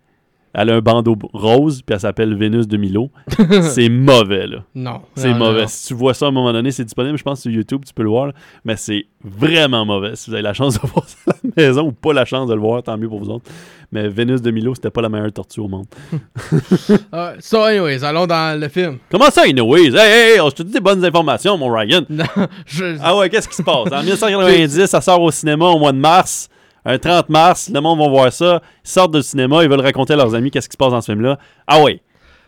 [0.52, 3.10] Elle a un bandeau rose, puis elle s'appelle Vénus de Milo.
[3.62, 4.58] c'est mauvais, là.
[4.74, 5.00] Non.
[5.14, 5.62] C'est mauvais.
[5.62, 5.68] non.
[5.68, 7.94] Si tu vois ça à un moment donné, c'est disponible, je pense, sur YouTube, tu
[7.94, 8.26] peux le voir.
[8.28, 8.32] là.
[8.64, 10.16] Mais c'est vraiment mauvais.
[10.16, 12.48] Si vous avez la chance de voir ça à la maison ou pas la chance
[12.48, 13.44] de le voir, tant mieux pour vous autres.
[13.92, 15.86] Mais Vénus de Milo, c'était pas la meilleure tortue au monde.
[17.12, 18.98] Ah, so, anyways, allons dans le film.
[19.10, 19.88] Comment ça, anyways?
[19.96, 22.02] Hey, hey, hey, je te dis des bonnes informations, mon Ryan.
[22.08, 22.24] Non,
[22.66, 23.92] je- Ah ouais, qu'est-ce qui se passe?
[23.92, 26.48] En 1990, ça sort au cinéma au mois de mars.
[26.84, 28.62] Un 30 mars, le monde va voir ça.
[28.84, 31.00] Ils sortent du cinéma, ils veulent raconter à leurs amis qu'est-ce qui se passe dans
[31.00, 31.38] ce film-là.
[31.66, 32.00] Ah ouais.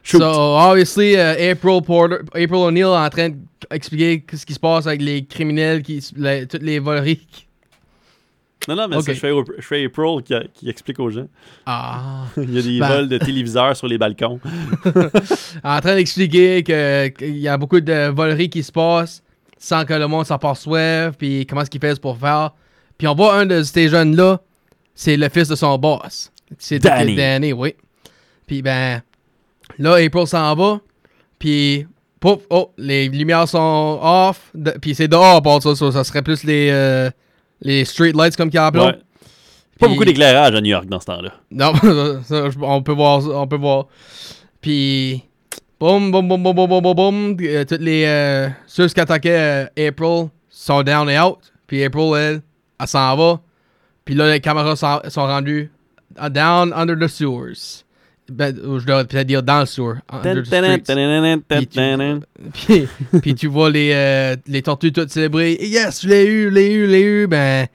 [0.02, 0.20] Shoot.
[0.20, 3.28] So, obviously, euh, April Porter, April O'Neil est en train
[3.70, 7.24] d'expliquer ce qui se passe avec les criminels, qui, les- toutes les voleries.
[8.66, 11.28] non, non, mais c'est- fais April qui, qui explique aux gens.
[11.66, 12.24] Ah.
[12.36, 12.88] Il y a des Ben.
[12.88, 14.40] vols de téléviseurs sur les balcons.
[15.62, 19.22] en train d'expliquer que- qu'il y a beaucoup de voleries qui se passent
[19.58, 22.50] sans que le monde s'en perçoive, puis comment est-ce qu'ils fait pour faire.
[23.02, 24.40] Puis on voit un de ces jeunes-là,
[24.94, 26.30] c'est le fils de son boss.
[26.56, 27.16] C'est Danny.
[27.16, 27.74] Danny, oui.
[28.46, 29.02] Puis ben,
[29.80, 30.78] là, April s'en va.
[31.36, 31.84] Puis,
[32.20, 34.52] pouf, oh, les lumières sont off.
[34.80, 37.10] puis c'est dehors, pour ça, ça, ça, serait plus les, euh,
[37.60, 38.98] les street lights comme qu'il y a ouais.
[39.80, 41.32] Pas beaucoup d'éclairage à New York dans ce temps-là.
[41.50, 41.72] Non,
[42.22, 43.26] ça, on peut voir.
[43.26, 43.88] On peut voir.
[44.60, 45.24] Puis,
[45.80, 47.36] boum, boum, boum, boum, boum, boum, boum.
[47.40, 48.04] Euh, toutes les.
[48.06, 51.38] Euh, ceux qui attaquaient euh, April sont down et out.
[51.66, 52.42] Puis April, elle
[52.82, 53.40] elle s'en va.
[54.04, 55.70] Puis là, les caméras sont, sont rendues
[56.30, 57.84] down under the sewers.
[58.30, 59.94] Ben, je devrais peut-être dire dans le sewer.
[60.08, 60.84] Under the streets.
[62.54, 62.88] Puis,
[63.20, 65.58] puis tu vois les, euh, les tortues toutes célébrer.
[65.60, 67.26] Yes, je l'ai eu, je l'ai eu, je l'ai eu.
[67.26, 67.66] Ben,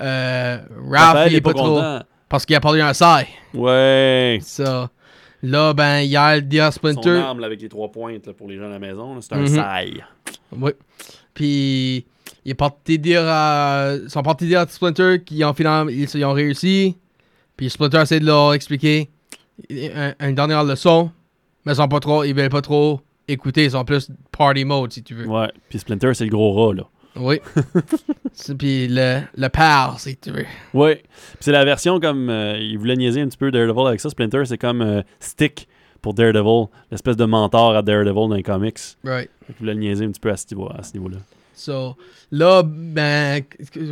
[0.00, 0.58] euh,
[0.90, 1.74] Ralph, Raphaël il est est pas trop.
[1.74, 2.02] content.
[2.28, 3.26] Parce qu'il a parlé un sai.
[3.52, 4.38] Ouais.
[4.42, 4.88] Ça.
[5.42, 7.16] Là, ben, il y a le Dia Son Splinter.
[7.18, 9.38] arme là, avec les trois pointes là, pour les gens à la maison, c'est un
[9.40, 9.46] Mhm.
[9.48, 10.04] saille.
[10.52, 10.70] Oui.
[11.34, 12.06] Puis,
[12.44, 12.54] il
[12.98, 13.94] dire à.
[14.02, 15.38] Ils sont partis dire à Splinter qu'ils.
[15.90, 16.96] Ils, ils ont réussi.
[17.56, 19.10] Puis Splinter essaie de leur expliquer
[19.70, 21.10] un- une dernière leçon.
[21.66, 22.24] Mais ils sont pas trop.
[22.24, 23.64] Ils veulent pas trop écouter.
[23.64, 25.26] Ils sont plus party mode, si tu veux.
[25.26, 25.50] Ouais.
[25.68, 26.84] Puis Splinter, c'est le gros rat, là.
[27.16, 27.40] Oui.
[28.58, 30.46] Puis le, le pal, si tu veux.
[30.72, 30.96] Ouais.
[30.96, 32.30] Puis c'est la version comme.
[32.30, 34.08] euh, il voulait niaiser un petit peu Daredevil avec ça.
[34.10, 35.68] Splinter, c'est comme euh, Stick
[36.00, 38.78] pour Daredevil, l'espèce de mentor à Daredevil dans les comics.
[39.04, 39.28] Right.
[39.58, 41.18] Voulait le niaiser un petit peu à ce niveau- à ce niveau-là.
[41.60, 41.96] So,
[42.30, 43.42] là, ben,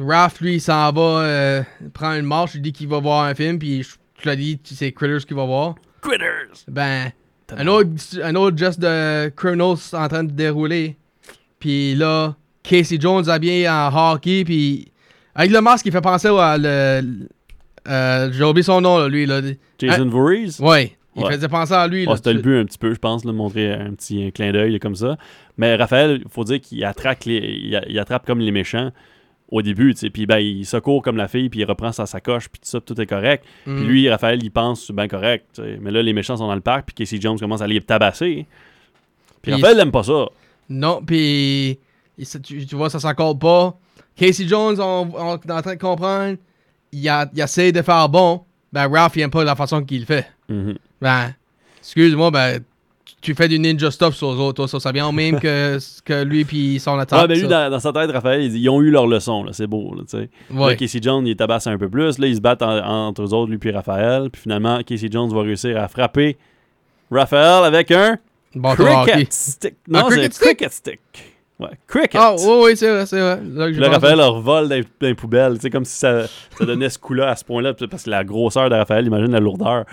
[0.06, 2.54] Raph, lui, il s'en va euh, prendre une marche.
[2.54, 3.58] Il dit qu'il va voir un film.
[3.58, 3.90] Puis, je
[4.22, 5.74] je l'ai dit, c'est Critters qu'il va voir.
[6.00, 6.64] Critters!
[6.66, 7.12] Ben,
[7.56, 7.88] un autre,
[8.22, 10.96] un autre geste de Chronos en train de dérouler.
[11.60, 14.44] Puis là, Casey Jones habillé en hockey.
[14.44, 14.90] Puis,
[15.34, 17.28] avec le masque, il fait penser à le.
[17.88, 19.24] euh, J'ai oublié son nom, là, lui.
[19.24, 19.40] Là.
[19.78, 20.58] Jason Voorhees?
[20.60, 21.32] Ouais, il Ouais.
[21.34, 22.06] faisait penser à lui.
[22.16, 24.78] C'était le but un petit peu, je pense, de montrer un petit un clin d'œil
[24.78, 25.16] comme ça.
[25.56, 28.90] Mais Raphaël, il faut dire qu'il attrape, les, il, il attrape comme les méchants
[29.50, 30.10] au début, tu sais.
[30.10, 32.80] Puis ben, il secourt comme la fille, puis il reprend sa sacoche, puis tout ça,
[32.80, 33.44] tout est correct.
[33.64, 33.86] Puis Mm.
[33.86, 35.60] lui, Raphaël, il pense c'est bien correct.
[35.80, 38.46] Mais là, les méchants sont dans le parc, puis Casey Jones commence à les tabasser.
[39.42, 40.26] Puis Raphaël n'aime pas ça.
[40.68, 41.78] Non, puis
[42.42, 43.74] tu, tu vois, ça s'accorde pas.
[44.16, 46.36] Casey Jones, on, on est en train de comprendre,
[46.92, 48.42] il, a, il essaie de faire bon.
[48.72, 50.26] Ben, Ralph, il aime pas la façon qu'il le fait.
[50.50, 50.76] Mhm.
[51.00, 51.32] Ben,
[51.80, 52.60] excuse-moi, ben,
[53.20, 55.78] tu- fais du ninja stuff sur les autres, toi, ça, ça vient au même que,
[56.04, 57.18] que lui puis son attaque.
[57.22, 59.44] Ah, ben lui, dans, dans sa tête, Raphaël, il dit ils ont eu leur leçon,
[59.44, 60.30] là, c'est beau, là, tu sais.
[60.52, 60.76] Là, Ouais.
[60.76, 62.18] Casey Jones, il tabasse un peu plus.
[62.18, 64.30] Là, ils se battent en- entre eux autres, lui puis Raphaël.
[64.30, 66.36] Puis finalement, Casey Jones va réussir à frapper
[67.10, 68.18] Raphaël avec un
[68.62, 68.84] hockey.
[68.84, 69.74] cricket stick.
[69.88, 70.46] Non, c'est cricket stick?
[70.46, 71.00] cricket stick.
[71.58, 72.20] Ouais, cricket.
[72.22, 73.40] Ah, oui, oui, c'est vrai, c'est vrai.
[73.44, 73.88] Là.
[73.90, 75.56] Raphaël leur vole dans, les- dans les poubelles.
[75.60, 77.74] C'est comme si ça, ça donnait ce coup-là à ce point-là.
[77.90, 79.84] Parce que la grosseur de Raphaël, imagine la lourdeur.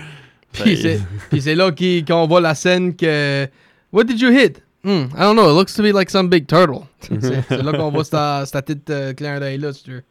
[0.63, 1.71] Puis c'est, puis c'est là
[2.07, 3.47] qu'on voit la scène que.
[3.91, 4.61] What did you hit?
[4.83, 5.49] Hmm, I don't know.
[5.49, 6.87] It looks to be like some big turtle.
[6.99, 10.03] c'est, c'est là qu'on voit cette, petite euh, clin d'œil-là, si tu veux.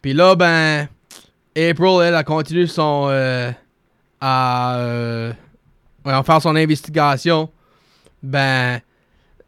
[0.00, 0.88] Puis là, ben.
[1.56, 3.08] April, elle, a continué son.
[3.10, 3.50] euh,
[4.20, 4.76] à.
[4.76, 5.32] euh,
[6.04, 7.50] ouais, à faire son investigation.
[8.22, 8.80] Ben.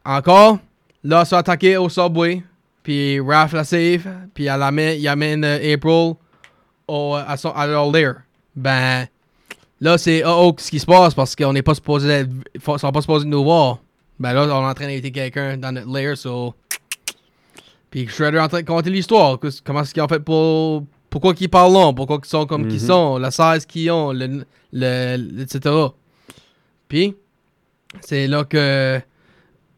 [0.03, 0.59] Encore.
[1.03, 2.41] Là, elle s'est attaquée au subway.
[2.83, 4.07] Puis Raph la save.
[4.33, 6.13] Puis elle amène, il amène euh, April
[6.87, 8.21] au, à, son, à leur lair.
[8.55, 9.05] Ben.
[9.85, 12.91] Là, c'est oh, oh, ce qui se passe parce qu'on n'est pas supposé être- sont
[12.91, 13.77] pas supposés nous voir.
[14.19, 16.55] Ben là, on est en train d'inviter quelqu'un dans notre lair, so.
[17.91, 19.37] Puis Shredder est en train de compter l'histoire.
[19.63, 20.83] Comment est-ce qu'ils ont fait pour.
[21.11, 22.87] Pourquoi qu'ils parlent long, pourquoi ils sont comme qu'ils Mhm.
[22.87, 25.73] sont, la size qu'ils ont, le, etc.
[26.87, 27.15] Puis,
[28.01, 28.99] c'est là que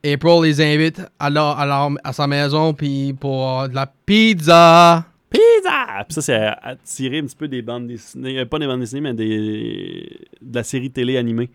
[0.06, 3.92] April les invite à, leur- à, leur- à sa maison puis pour euh, de la
[4.06, 5.04] pizza.
[5.30, 6.04] Pizza!
[6.08, 6.52] Puis ça, c'est
[6.84, 8.40] tirer un petit peu des bandes dessinées.
[8.40, 10.10] euh, pas des bandes dessinées, mais des,
[10.42, 11.50] de la série télé animée.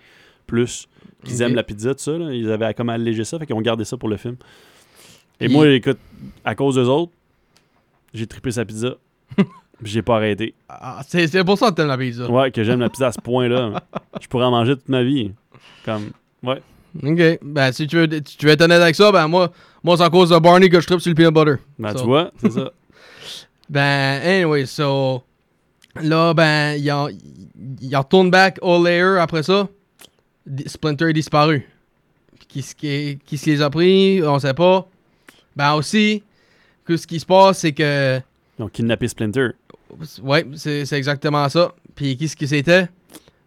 [0.47, 0.89] Plus.
[1.25, 1.41] Qu'ils Ok.
[1.41, 2.13] aiment la pizza, tout ça.
[2.19, 2.33] là.
[2.35, 4.37] Ils avaient comme allégé ça, fait qu'ils ont gardé ça pour le film.
[5.41, 5.99] Et moi, écoute,
[6.45, 7.13] à cause d'eux autres,
[8.13, 8.95] j'ai trippé sa pizza.
[9.83, 10.55] Puis j'ai pas arrêté.
[10.69, 12.31] Ah, c'est c'est pour ça que t'aimes la pizza.
[12.31, 13.83] Ouais, que j'aime la pizza à ce point-là.
[14.21, 15.33] Je pourrais en manger toute ma vie.
[15.85, 16.11] Comme,
[16.45, 16.63] ouais.
[17.03, 17.39] Ok.
[17.43, 19.51] Ben, si tu veux, tu veux être honnête avec ça, ben moi,
[19.83, 21.55] moi c'est à cause de Barney que je tripe sur le peanut butter.
[21.79, 22.01] Ben, So.
[22.01, 22.71] tu vois, c'est ça.
[23.73, 25.23] Ben, anyway, so.
[26.01, 27.09] Là, ben, il en-
[27.81, 29.69] il retourne back au layer après ça.
[30.67, 31.67] Splinter est disparu.
[32.49, 34.87] Qui, qui, qui se les a pris, on sait pas.
[35.57, 36.23] Ben aussi,
[36.85, 38.21] que ce qui se passe, c'est que.
[38.59, 39.49] Ils ont kidnappé Splinter.
[40.23, 41.75] Ouais, c'est c'est exactement ça.
[41.95, 42.89] Puis qui ce qui c'était?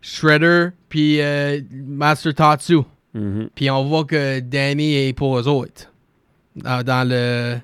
[0.02, 2.80] Shredder, puis euh, Master Tatsu.
[3.14, 3.50] Mhm.
[3.56, 5.92] Puis on voit que Danny est pour eux autres.
[6.56, 7.58] Dans, dans le.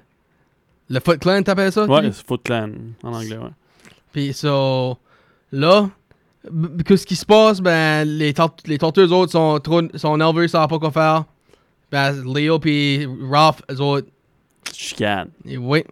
[0.94, 1.86] Le Foot Clan, t'appelles ça?
[1.86, 2.70] Ouais, c'est Foot Clan
[3.04, 3.50] en anglais, ouais.
[4.12, 4.98] Puis so,
[5.52, 5.90] là,
[6.46, 10.18] b- que ce qui se passe, ben, les, tort les tortues autres sont trop sont
[10.18, 11.24] nerveux, ils savent pas quoi faire.
[11.92, 14.08] Ben, Leo puis Ralph, eux autres,
[14.74, 15.30] Chicane.
[15.46, 15.84] oui,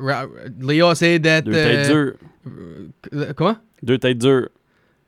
[0.00, 0.26] Ra-
[0.60, 1.44] Leo essaie d'être...
[1.44, 2.14] Deux têtes euh, dures.
[3.14, 3.56] euh, Comment?
[3.82, 4.48] Deux têtes dures.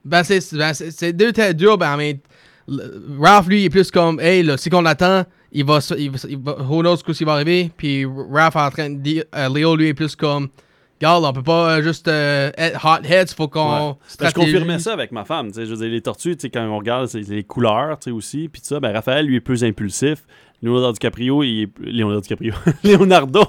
[0.04, 0.72] Ben, c'est ben,
[1.12, 2.20] deux têtes dures, ben, mais
[2.68, 6.10] le- Ralph, lui, il est plus comme, hey, là, si qu'on attend, il va, il
[6.10, 7.70] va, il va- who knows ce qui va arriver.
[7.76, 10.48] Puis Ralph est en train de dire, euh, Léo, lui, est plus comme,
[11.00, 13.90] regarde, on peut pas euh, juste euh, être hot heads, faut qu'on.
[13.90, 13.94] Ouais.
[14.18, 15.48] Ben, je confirmais ça avec ma femme.
[15.48, 18.48] tu sais, Je veux dire, les tortues, quand on regarde les couleurs tu sais, aussi,
[18.48, 20.24] puis ça, ben, Raphaël, lui, est plus impulsif.
[20.62, 21.68] Leonardo DiCaprio, il est...
[21.80, 22.52] Leonardo DiCaprio.
[22.84, 23.42] Leonardo,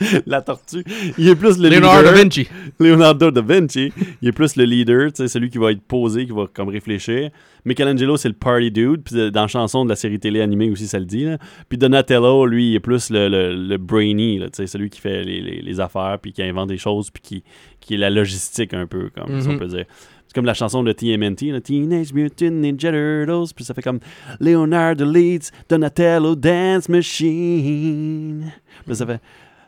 [0.26, 0.84] la tortue,
[1.18, 2.12] il est plus le Leonardo leader.
[2.14, 2.48] da Vinci.
[2.80, 6.46] Leonardo da Vinci, il est plus le leader, celui qui va être posé, qui va
[6.52, 7.30] comme réfléchir.
[7.64, 10.68] Michelangelo, c'est le party dude, puis euh, dans la chanson de la série télé animée
[10.70, 11.24] aussi, ça le dit.
[11.24, 11.38] Là.
[11.68, 15.40] Puis Donatello, lui, il est plus le, le, le brainy, là, celui qui fait les,
[15.40, 17.44] les- les affaires, puis qui invente des choses, puis qui,
[17.80, 19.58] qui est la logistique un peu, comme si on Mhm.
[19.58, 19.84] peut dire.
[20.26, 24.00] C'est comme la chanson de TMNT, là, Teenage Mutant Ninja Turtles, puis ça fait comme
[24.40, 28.52] Leonardo leads Donatello Dance Machine.
[28.86, 29.20] Puis ça fait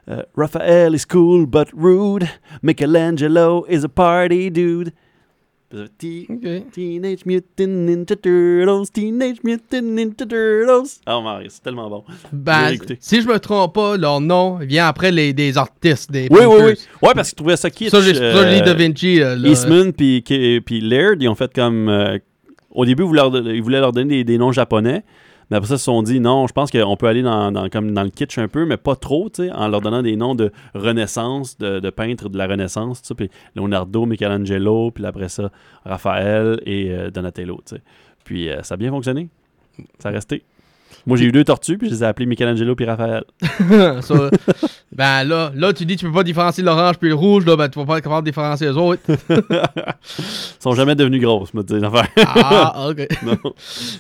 [0.09, 2.29] euh, Raphael is cool but rude.
[2.62, 4.92] Michelangelo is a party dude.
[5.99, 6.27] Te-.
[6.73, 11.01] Teenage Mutant Ninja Turtles, Teenage Mutant Ninja Turtles.
[11.09, 12.05] Oh Mario, c'est tellement bon.
[12.33, 16.40] Ben, si je me trompe pas, leur nom vient après les, des artistes, des Oui,
[16.47, 16.73] oui, oui.
[17.03, 17.90] Ouais, parce qu'ils trouvaient ça kitsch.
[17.90, 19.21] Ça, j'ai euh, Da Vinci.
[19.21, 19.49] euh, là.
[19.49, 20.23] Eastman puis
[20.83, 21.88] Laird, ils ont fait comme.
[21.88, 22.16] euh,
[22.71, 25.03] au début, ils voulaient leur, don- ils voulaient leur donner des, des noms japonais.
[25.51, 27.93] Mais après ça, ils se sont dit non, je pense qu'on peut aller dans, comme
[27.93, 31.57] dans le kitsch un peu, mais pas trop, en leur donnant des noms de Renaissance,
[31.59, 35.51] de, peintres de la Renaissance, puis Leonardo, Michelangelo, puis après ça,
[35.85, 37.61] Raphaël et euh, Donatello.
[38.25, 39.29] Puis euh, ça a bien fonctionné.
[39.99, 40.43] Ça a resté.
[41.07, 43.25] Moi, j'ai eu deux tortues, puis je les ai appelés Michelangelo puis Raphaël.
[44.03, 44.31] Ça,
[44.93, 47.69] ben là, là, tu dis tu peux pas différencier l'orange puis le rouge, là, ben
[47.69, 49.03] tu vas pas être capable de différencier les autres.
[49.09, 50.25] Ils
[50.59, 52.09] sont jamais devenus grosses, me dire l'affaire.
[52.17, 53.07] ah, ok.
[53.25, 53.53] non.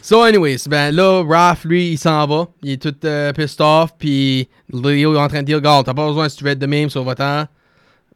[0.02, 2.48] So, anyways, ben là, Raph, lui, il s'en va.
[2.62, 5.94] Il est tout euh, pissed off, puis Leo est en train de dire, regarde, t'as
[5.94, 7.44] pas besoin si tu veux être de même sur votre temps.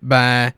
[0.03, 0.51] Ben,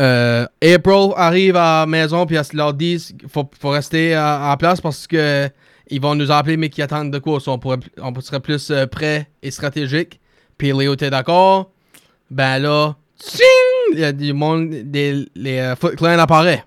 [0.00, 4.50] euh, April arrive à la maison, puis elle se leur dit, faut, faut rester à-
[4.52, 5.48] en place parce que
[5.88, 7.40] ils vont nous appeler, mais qui attendent de quoi?
[7.40, 10.20] So, on, pourrait, on serait plus euh, prêt et stratégique.
[10.56, 11.70] Puis Léo était d'accord?
[12.30, 12.96] Ben là,
[13.92, 16.64] il y a du monde, des, les euh, Foot Clan apparaît.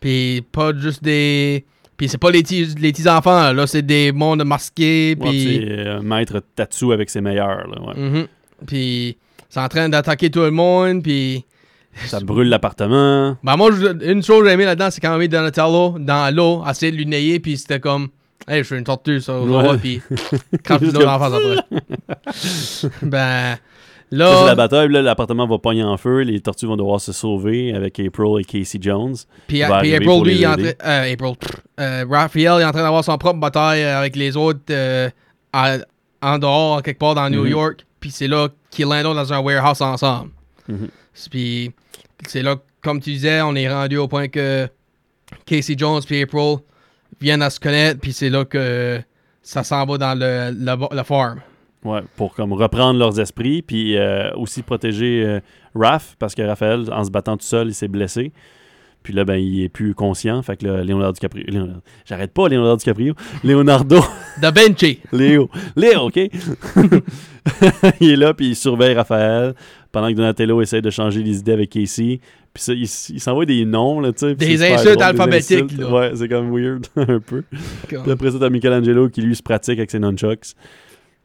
[0.00, 1.64] Puis pas juste des.
[1.96, 5.16] Puis c'est pas les petits les enfants, là, Là, c'est des mondes masqués.
[5.18, 5.60] Ouais, Puis.
[5.60, 7.66] c'est euh, maître Tatsu avec ses meilleurs.
[7.66, 8.00] Là, ouais.
[8.00, 8.26] Mhm.
[8.66, 9.16] Puis
[9.48, 11.02] c'est en train d'attaquer tout le monde.
[11.02, 11.44] Puis.
[12.04, 13.38] Ça brûle l'appartement.
[13.42, 13.70] Ben moi,
[14.02, 16.96] une chose que j'ai aimé là-dedans, c'est quand on met Donatello dans l'eau, essayer de
[16.98, 18.08] lui nailler, puis c'était comme.
[18.48, 19.76] Hey, je suis une tortue, ça, Ouais.
[19.78, 20.00] puis.
[20.64, 22.90] Quand l'eau comme- en face après.
[23.02, 23.56] ben.
[24.12, 27.12] Là, c'est la bataille, là, l'appartement va pogner en feu, les tortues vont devoir se
[27.12, 29.16] sauver avec April et Casey Jones.
[29.48, 30.70] Puis, puis April, lui, il est en train.
[30.84, 31.34] Euh, April.
[31.80, 35.10] euh, Raphael est en train d'avoir son propre bataille euh, avec les autres euh,
[35.52, 35.78] à-
[36.22, 37.50] en dehors, quelque part dans New Mhm.
[37.50, 37.86] York.
[37.98, 40.30] Puis c'est là qu'ils landent dans un warehouse ensemble.
[40.68, 40.88] Mhm.
[41.28, 41.72] Puis
[42.28, 44.68] c'est là, comme tu disais, on est rendu au point que
[45.46, 46.58] Casey Jones et April
[47.20, 48.00] viennent à se connaître.
[48.00, 49.00] Puis c'est là que
[49.42, 51.40] ça s'en va dans le, le, la farm.
[51.84, 55.40] Ouais, pour comme reprendre leurs esprits, puis euh, aussi protéger euh,
[55.74, 58.32] Raph, parce que Raphaël, en se battant tout seul, il s'est blessé.
[59.04, 60.42] Puis là, ben, il est plus conscient.
[60.42, 61.44] Fait que là, Leonardo DiCaprio.
[61.46, 63.14] Leonardo- J'arrête pas, Leonardo DiCaprio.
[63.44, 64.00] Leonardo.
[64.40, 64.98] Da Vinci.
[65.12, 65.48] Léo.
[65.76, 66.16] Léo, OK?
[68.00, 69.54] il est là, puis il surveille Raphaël
[69.96, 72.20] pendant que Donatello essaie de changer les idées avec Casey.
[72.52, 74.34] Puis ça, il, s'envoie des noms, là, tu sais.
[74.34, 75.80] Des insultes drôle, des alphabétiques, insultes.
[75.80, 75.90] là.
[75.90, 77.42] Ouais, c'est comme weird, un peu.
[77.88, 80.48] Puis après ça, t'as Michelangelo qui, lui, se pratique avec ses nunchucks.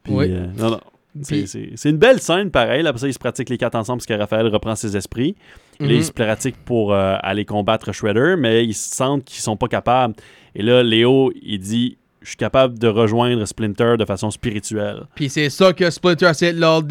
[0.04, 0.26] Puis, Oui.
[0.30, 0.80] euh, non, non.
[1.20, 2.82] C'est- Puis- une belle scène, pareil.
[2.82, 5.36] Là, Après ça, ils se pratiquent les quatre ensemble parce que Raphaël reprend ses esprits.
[5.78, 5.92] Là, Mhm.
[5.92, 10.14] ils se pratiquent pour euh, aller combattre Shredder, mais ils sentent qu'ils sont pas capables.
[10.54, 15.04] Et là, Léo, il dit Je suis capable de rejoindre Splinter de façon spirituelle.
[15.14, 16.82] Puis c'est ça que Splinter a essayé leur,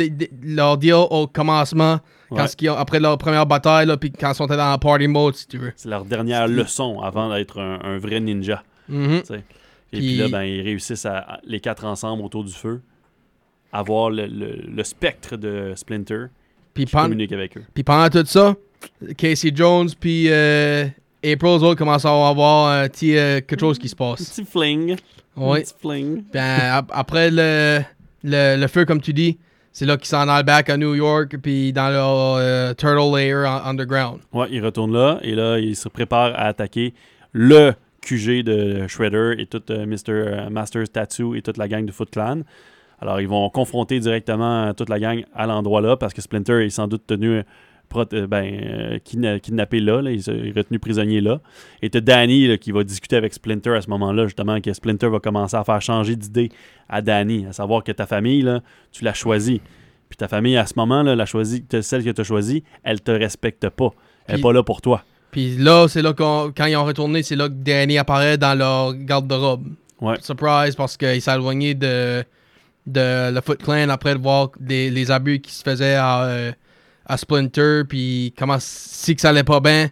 [0.44, 2.68] leur dire au commencement, quand Ouais.
[2.70, 5.58] après leur première bataille, là, puis quand ils sont dans la party mode, si tu
[5.58, 5.72] veux.
[5.76, 8.64] C'est leur dernière leçon avant d'être un, un vrai ninja.
[8.90, 9.22] Mhm.
[9.24, 9.44] sais.
[9.94, 12.82] Et puis, Puis- là, ben, ils réussissent à, les quatre ensemble autour du feu
[13.74, 16.26] à voir le, le- le spectre de Splinter
[16.74, 17.64] Puis, qui communique avec eux.
[17.74, 18.56] puis pendant tout ça,
[19.18, 20.86] Casey Jones puis euh,
[21.24, 24.30] April, eux autres, commencent à avoir un petit euh, quelque chose qui se passe.
[24.30, 24.96] Petit fling.
[25.38, 25.60] Oui.
[26.34, 27.80] Ben, ap- après le,
[28.24, 29.38] le, le feu, comme tu dis,
[29.72, 33.48] c'est là qu'ils s'en allent back à New York, puis dans leur euh, Turtle Lair
[33.50, 34.20] en- underground.
[34.34, 36.94] Ouais, il retourne là et là, il se prépare à attaquer
[37.32, 39.98] le QG de Shredder et tout euh, Mr.
[40.10, 42.42] euh, Master's Tattoo et toute la gang de Foot Clan.
[43.00, 46.66] Alors, ils vont confronter directement euh, toute la gang à l'endroit là parce que Splinter
[46.66, 47.44] est sans doute tenu euh, euh,
[47.94, 51.40] ben, euh, kidna- kidnappé là, là, il est retenu prisonnier là.
[51.82, 55.08] Et t'as Danny là, qui va discuter avec Splinter à ce moment-là, justement, que Splinter
[55.10, 56.50] va commencer à faire changer d'idée
[56.90, 59.62] à Danny, à savoir que ta famille, là, tu l'as choisie.
[60.10, 63.02] Puis ta famille, à ce moment-là, l'a choisi, t'as- celle que tu as choisie, elle
[63.02, 63.90] te respecte pas.
[64.28, 65.04] Elle n'est pas là pour toi.
[65.32, 68.54] Puis là, c'est là qu'on, quand ils ont retourné, c'est là que Danny apparaît dans
[68.58, 69.68] leur garde-robe.
[70.02, 70.16] Ouais.
[70.22, 72.24] Surprise, parce qu'il s'est éloigné de,
[72.88, 76.52] de le Foot Clan après de voir des- les abus qui se faisaient à, euh,
[77.12, 79.90] à Splinter, puis comment si que ça allait pas bien,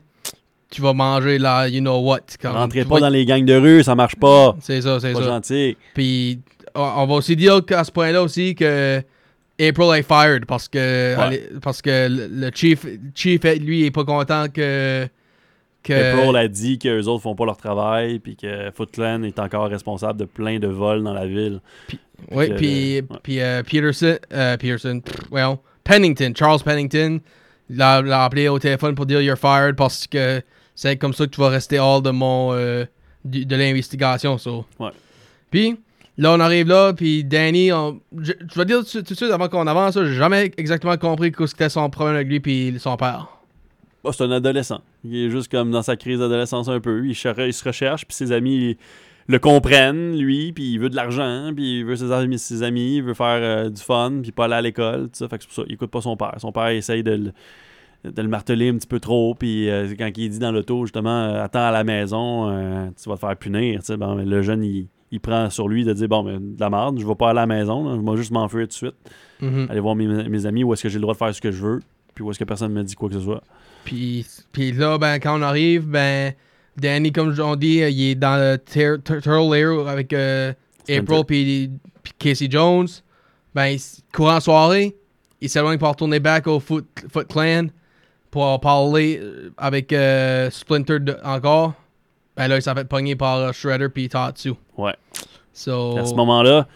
[0.72, 2.20] tu vas manger là, you know what.
[2.42, 4.56] Comme, Rentrez pas vas- dans les gangs de rue, ça marche pas.
[4.62, 5.22] C'est ça, c'est ça.
[5.22, 5.76] gentil.
[5.94, 6.40] Puis
[6.76, 9.02] on va aussi dire qu'à ce point-là aussi que
[9.60, 11.50] April est fired parce que Ouais.
[11.62, 15.06] parce que le chief chief lui est pas content que
[15.84, 19.40] que April a dit qu'eux autres font pas leur travail, puis que Foot Clan est
[19.40, 21.60] encore responsable de plein de vols dans la ville.
[22.32, 23.18] oui puis ouais.
[23.24, 25.02] puis euh, Peterson euh, Peterson
[25.32, 25.58] well
[25.90, 27.20] Pennington Charles Pennington
[27.70, 30.42] l'a l'a appelé au téléphone pour dire you're fired parce que
[30.76, 32.86] c'est comme ça que tu vas rester hors de mon euh,
[33.26, 34.66] de l'investigation so.
[34.80, 34.92] Ouais.
[35.52, 35.76] Puis
[36.18, 39.50] là on arrive là puis Danny on- je, je vais dire tout, de suite avant
[39.50, 43.28] qu'on avance j'ai jamais exactement compris ce qu'était son problème avec lui puis son père.
[44.04, 44.80] Bah, c'est un adolescent.
[45.04, 47.06] Il est juste comme dans sa crise d'adolescence un peu.
[47.06, 48.78] Il, il se recherche, puis ses amis
[49.30, 52.96] le comprennent, lui, puis il veut de l'argent, puis il veut ses amis, ses amis,
[52.98, 55.30] il veut faire euh, du fun, puis pas aller à l'école, tout ça.
[55.30, 56.34] Fait que c'est pour ça, il écoute pas son père.
[56.38, 60.10] Son père essaye de le, de le marteler un petit peu trop, puis euh, quand
[60.18, 62.48] il dit dans l'auto, justement, euh, attends à la maison,
[63.02, 63.96] tu vas te faire punir, tu.
[63.98, 67.00] Bon, le jeune, il, il prend sur lui de dire, bon, ben, de la merde,
[67.00, 68.96] je vais pas aller à la maison, là, je vais juste m'enfuir tout de suite,
[69.42, 69.68] Mhm.
[69.70, 71.52] aller voir mes, mes amis, où est-ce que j'ai le droit de faire ce que
[71.52, 71.80] je veux,
[72.16, 73.44] puis où est-ce que personne me dit quoi que ce soit.
[73.86, 76.34] Puis, puis là, ben, quand on arrive, ben,
[76.80, 80.54] Danny, comme on dit, euh, il est dans le Tur- Tur- Turtle Lair avec euh.
[80.90, 82.88] April puis Casey Jones.
[83.54, 83.78] Ben,
[84.14, 84.96] courant soirée,
[85.42, 87.68] il s'éloigne pour retourner back au Foot, Foot Clan
[88.32, 91.74] pour parler euh, avec euh, Splinter de- encore.
[92.36, 94.54] Ben là, il s'est fait pogner par Shredder puis Tatsu.
[94.78, 94.94] Ouais.
[95.54, 96.68] So, À ce moment-là,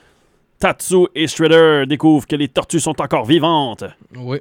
[0.59, 3.83] Tatsu et Shredder découvrent que les tortues sont encore vivantes.
[4.15, 4.39] oui.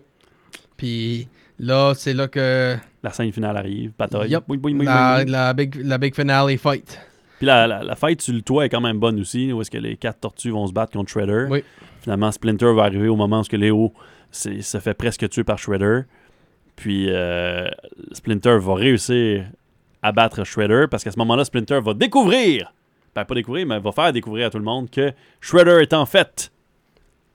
[0.76, 4.30] Puis là, c'est là que La scène finale arrive, bataille.
[4.30, 7.00] La, big, la big finale fight.
[7.38, 9.70] Puis la, la, la fight sur le toit est quand même bonne aussi, où est-ce
[9.70, 11.46] que les quatre tortues vont se battre contre Shredder.
[11.50, 11.64] Oui.
[12.02, 13.92] Finalement, Splinter va arriver au moment où Léo
[14.30, 16.02] se fait presque tuer par Shredder.
[16.76, 17.68] Puis euh,
[18.12, 19.46] Splinter va réussir
[20.02, 22.72] à battre Shredder parce qu'à ce moment-là, Splinter va découvrir,
[23.14, 26.06] ben pas découvrir, mais va faire découvrir à tout le monde que Shredder est en
[26.06, 26.50] fait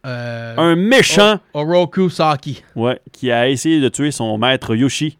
[0.05, 2.63] Euh, un méchant Oroku Saki.
[2.75, 5.17] Ouais, qui a essayé de tuer son maître Yoshi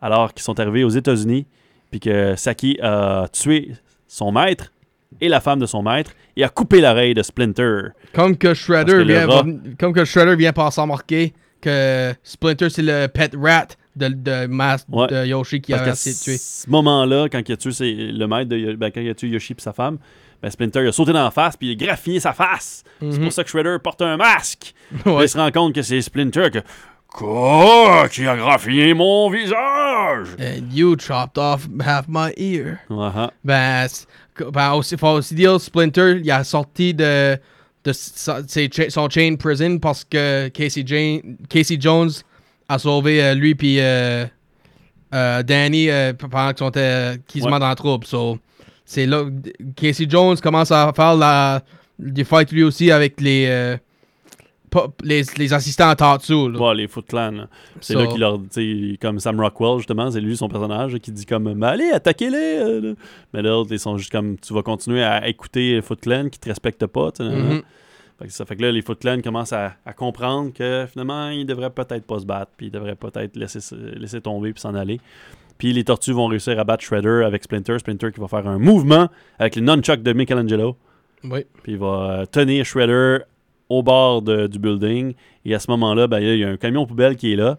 [0.00, 1.46] alors qu'ils sont arrivés aux États-Unis,
[1.90, 3.72] puis que Saki a tué
[4.06, 4.72] son maître
[5.20, 7.88] et la femme de son maître et a coupé l'oreille de Splinter.
[8.12, 9.44] Comme que Shredder que vient, rat-
[9.78, 14.46] comme que Shredder vient par s'en marquer que Splinter c'est le pet rat de, de,
[14.46, 15.08] Mas- Ouais.
[15.08, 16.36] de Yoshi qui Parce a essayé de tuer.
[16.38, 17.72] ce moment-là, quand il a tué
[18.12, 19.98] le maître de ben, quand il a tué Yoshi et sa femme,
[20.40, 22.84] ben, Splinter il a sauté dans la face puis il a graffiné sa face.
[23.00, 24.72] C'est pour ça que Shredder porte un masque.
[24.92, 24.98] Mhm.
[25.14, 25.24] Ouais.
[25.24, 26.58] Il se rend compte que c'est Splinter que
[27.12, 28.08] Quoi?
[28.10, 30.28] Qui a graffiné mon visage?
[30.38, 32.80] And you chopped off half my ear.
[32.90, 33.30] Uh-huh.
[33.44, 33.86] Ben,
[34.52, 37.38] ben aussi, faut aussi dire Splinter, il a sorti de,
[37.84, 42.10] de son chain prison parce que Casey, Jane, Casey Jones
[42.68, 44.26] a sauvé euh, lui puis euh,
[45.14, 47.52] euh, Danny pendant qu'ils qu'ils se Ouais.
[47.52, 48.06] mettent dans le trouble.
[48.06, 48.38] So,
[48.84, 49.24] c'est là
[49.76, 51.62] Casey Jones commence à faire la,
[51.98, 53.76] des fights lui aussi avec les,
[54.70, 56.50] pas- les, les assistants à Tatsu.
[56.50, 56.58] là.
[56.58, 57.30] Ouais, les Foot Clan.
[57.32, 57.48] là.
[57.80, 60.98] C'est So- là qu'il leur dit, comme Sam Rockwell, justement, c'est lui son personnage, là,
[60.98, 62.58] qui dit comme, Mais allez, attaquez-les.
[62.60, 62.92] euh, là.
[63.34, 66.48] Mais là, ils sont juste comme, tu vas continuer à écouter Foot Clan qui te
[66.48, 67.10] respectent pas.
[67.20, 67.62] Mhm.
[68.18, 71.28] Fait que ça fait que là, les Foot Clan commencent à, à comprendre que finalement,
[71.30, 74.60] ils devraient peut-être pas se battre, puis ils devraient peut-être laisser, se- laisser tomber puis
[74.60, 75.00] s'en aller.
[75.56, 77.78] Puis les tortues vont réussir à battre Shredder avec Splinter.
[77.78, 80.76] Splinter qui va faire un mouvement avec les nunchucks de Michelangelo.
[81.24, 81.44] Oui.
[81.62, 81.86] Puis il va
[82.20, 83.18] euh, tenir Shredder
[83.68, 85.14] au bord de- du building.
[85.44, 87.58] Et à ce moment-là, ben, il y a un camion poubelle qui est là.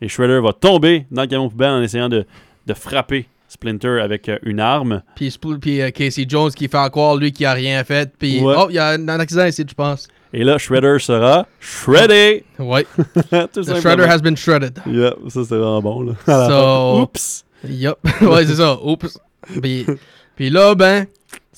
[0.00, 2.26] Et Shredder va tomber dans le camion poubelle en essayant de,
[2.66, 5.02] de frapper Splinter avec euh, une arme.
[5.14, 8.12] Puis, puis euh, Casey Jones qui fait croire lui qui a rien fait.
[8.18, 8.54] Puis, Ouais.
[8.58, 10.08] oh, il y a un accident ici, je pense.
[10.32, 12.44] Et là, Shredder sera shreddé.
[12.58, 12.84] Ouais.
[12.96, 13.80] Tout The simplement.
[13.80, 14.78] shredder has been shredded.
[14.86, 16.00] Yeah, ça c'est vraiment bon.
[16.02, 16.12] Là.
[16.26, 17.44] So- Oups!
[17.68, 17.96] Yup.
[18.22, 18.78] ouais, c'est ça.
[18.82, 19.18] Oups.
[19.62, 19.86] Puis,
[20.34, 21.06] puis là, ben,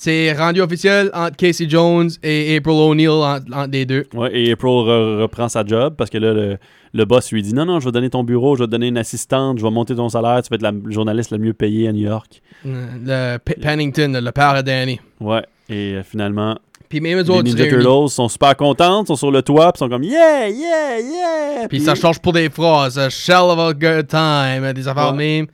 [0.01, 4.05] c'est rendu officiel entre Casey Jones et April O'Neil entre, entre les deux.
[4.15, 6.57] Ouais, et April re- reprend sa job parce que là, le,
[6.95, 8.87] le boss lui dit Non, non, je vais donner ton bureau, je vais te donner
[8.87, 11.89] une assistante, je vais monter ton salaire, tu vas être la journaliste la mieux payée
[11.89, 12.41] à New York.
[12.65, 15.01] Le P- Pennington, le père de Danny.
[15.21, 16.57] Ouais, et euh, finalement,
[16.89, 17.67] Puis même les autres, Ninja.
[17.67, 21.69] Turtles sont super contentes, sont sur le toit, puis sont comme Yeah, yeah, yeah!
[21.69, 22.97] Puis ça change pour des phrases.
[22.99, 24.73] A shell of a good time.
[24.73, 25.17] Des affaires Ouais.
[25.41, 25.47] même.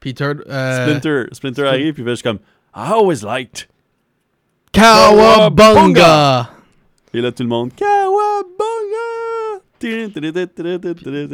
[0.00, 2.38] puis Tur- euh, Splinter, Splinter arrive, puis il fait juste comme
[2.76, 3.68] I always liked.
[4.72, 6.50] Cowabunga!
[7.12, 7.84] Et là, tout le monde tin.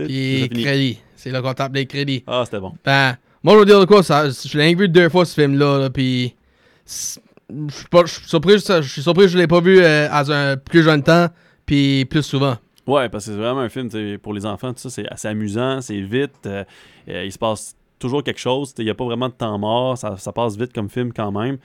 [0.06, 0.98] Puis crédits.
[1.16, 2.24] C'est là qu'on tape les crédits.
[2.26, 2.74] Ah, c'était bon.
[2.84, 5.78] Ben, moi, je veux dire de quoi, ça, je l'ai vu deux fois ce film-là,
[5.78, 6.34] là, puis
[6.86, 10.08] je suis pas- je suis surpris, je suis surpris que je l'ai pas vu euh,
[10.10, 11.28] à un plus jeune temps,
[11.64, 12.56] puis plus souvent.
[12.86, 13.88] Ouais, parce que c'est vraiment un film
[14.18, 16.64] pour les enfants, tout ça, c'est assez amusant, c'est vite, euh,
[17.08, 19.96] euh, il se passe toujours quelque chose, il n'y a pas vraiment de temps mort,
[19.96, 21.58] ça, ça passe vite comme film quand même.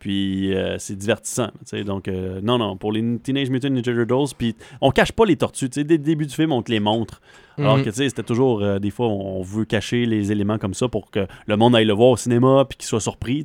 [0.00, 1.46] Puis euh, c'est divertissant.
[1.60, 1.84] tu sais.
[1.84, 5.36] Donc, euh, non, non, pour les Teenage Mutant Ninja Turtles, puis on cache pas les
[5.36, 5.70] tortues.
[5.70, 5.84] tu sais.
[5.84, 7.20] Dès le début du film, on te les montre.
[7.56, 7.84] Alors Mhm.
[7.84, 10.88] que, tu sais, c'était toujours, euh, des fois, on veut cacher les éléments comme ça
[10.88, 13.44] pour que le monde aille le voir au cinéma, puis qu'il soit surpris,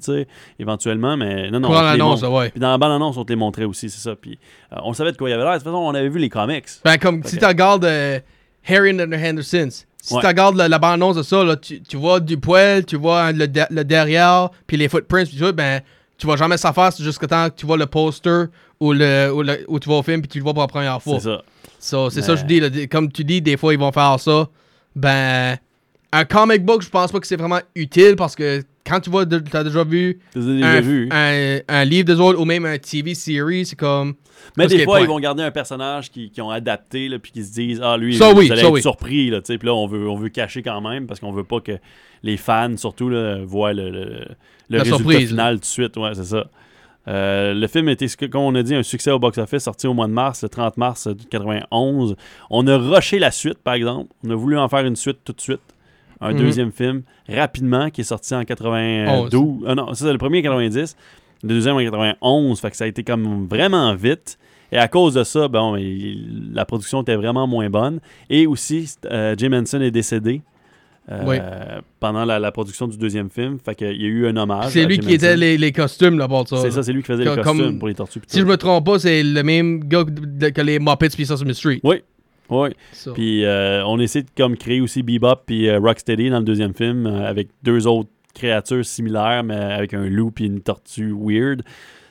[0.57, 1.15] éventuellement.
[1.15, 2.49] Mais non, non, les l'annonce, ouais.
[2.49, 4.15] Puis dans la bande-annonce, on te les montrait aussi, c'est ça.
[4.15, 4.39] Puis
[4.71, 5.53] on savait de quoi il y avait l'air.
[5.53, 6.65] De toute façon, on avait vu les comics.
[6.83, 7.41] Ben, comme si Ok.
[7.41, 7.85] tu regardes
[8.67, 10.21] Harry and the Hendersons, si Ouais.
[10.21, 13.31] tu regardes la, la bande-annonce de ça, là, tu, tu vois du poil, tu vois
[13.33, 15.81] le, de- le derrière, puis les footprints, puis tout, ben,
[16.17, 18.45] tu vois jamais sa face jusqu'à temps que tu vois le poster
[18.79, 20.67] ou, le, ou, le- ou tu vas au film, puis tu le vois pour la
[20.67, 21.19] première fois.
[21.19, 21.41] C'est ça.
[21.79, 22.59] So, c'est ça que je dis.
[22.59, 24.47] là, comme tu dis, des fois, ils vont faire ça.
[24.95, 25.57] Ben,
[26.11, 29.25] un comic book, je pense pas que c'est vraiment utile parce que quand tu vois,
[29.25, 31.09] t'as déjà vu as déjà un, vus.
[31.11, 34.15] un, un livre des autres ou même un TV series, c'est comme.
[34.55, 37.43] Mais des fois, ils vont garder un personnage qui, qui ont adapté, là, puis qui
[37.43, 38.81] se disent Ah, lui, Ça, vous oui, allez ça, être oui.
[38.81, 39.29] surpris.
[39.29, 41.77] Là, puis là, on veut, on veut cacher quand même parce qu'on veut pas que
[42.23, 45.97] les fans, surtout, là, voient le, le, résultat surprise, final tout de suite.
[45.97, 46.47] Ouais, c'est ça.
[47.07, 50.07] Euh, le film était, comme on a dit, un succès au box-office, sorti au mois
[50.07, 52.15] de mars, le 30 mars 91.
[52.49, 54.11] On a rushé la suite, par exemple.
[54.25, 55.61] On a voulu en faire une suite tout de suite.
[56.21, 56.37] Un Mhm.
[56.39, 59.63] deuxième film, rapidement, qui est sorti en 92.
[59.67, 60.95] Ah non, ça, c'est le premier en 90.
[61.43, 62.59] Le deuxième en 91.
[62.59, 64.37] Fait que ça a été comme vraiment vite.
[64.71, 67.99] Et à cause de ça, bon, il- la production était vraiment moins bonne.
[68.29, 70.41] Et aussi, euh, Jim Henson est décédé.
[71.09, 71.37] euh, Oui.
[72.01, 73.59] pendant la, la production du deuxième film.
[73.63, 74.71] Fait qu'il y a eu un hommage.
[74.73, 76.43] C'est lui qui était les, les costumes là-bas.
[76.47, 78.19] ça, C'est ça, c'est lui qui faisait Comme- les costumes pour les tortues.
[78.27, 81.53] Si je me trompe pas, c'est le même gars que que les Muppets puis Sesame
[81.53, 81.79] Street.
[81.85, 82.01] Oui,
[82.49, 82.69] oui.
[83.13, 86.73] Puis euh, on essaie de comme créer aussi Bebop puis euh, Rocksteady dans le deuxième
[86.73, 91.63] film euh, avec deux autres créatures similaires mais avec un loup puis une tortue weird.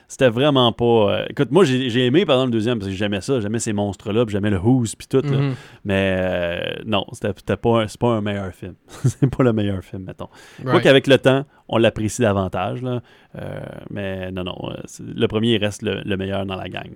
[0.09, 0.85] C'était vraiment pas.
[0.85, 3.73] euh, Écoute, moi j'ai aimé par exemple le deuxième parce que j'aimais ça, j'aimais ces
[3.73, 5.19] monstres-là, puis j'aimais le Who's puis tout.
[5.21, 5.37] là.
[5.37, 5.53] Mhm.
[5.83, 8.75] Mais euh, non, c'était pas, un- c'est pas un meilleur film.
[9.03, 10.29] c'est pas le meilleur film, mettons.
[10.61, 10.83] Quoi Right.
[10.83, 12.81] qu'avec le temps, on l'apprécie davantage.
[12.81, 13.01] Là.
[13.37, 14.55] Euh, mais non, non,
[14.99, 16.89] le premier reste le, le meilleur dans la gang.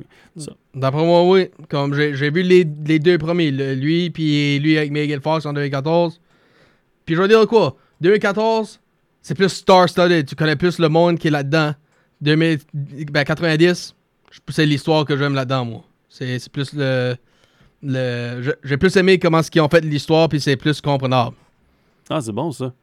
[0.73, 1.49] D'après moi, oui.
[1.69, 5.51] Comme j'ai vu les, les deux premiers, le- lui puis lui avec Megan Fox en
[5.51, 6.21] 2014.
[7.05, 7.75] Puis je vais dire quoi?
[7.99, 8.79] 2014,
[9.21, 10.25] c'est plus star-studded.
[10.27, 11.73] Tu connais plus le monde qui est là-dedans.
[12.21, 12.59] 2000,
[13.11, 13.95] ben 90,
[14.31, 15.83] je- c'est l'histoire que j'aime là-dedans, moi.
[16.09, 17.15] C'est plus le.
[18.63, 21.35] J'ai plus aimé comment ils ont fait l'histoire, puis c'est plus comprenable.
[22.09, 22.73] Ah, c'est bon ça.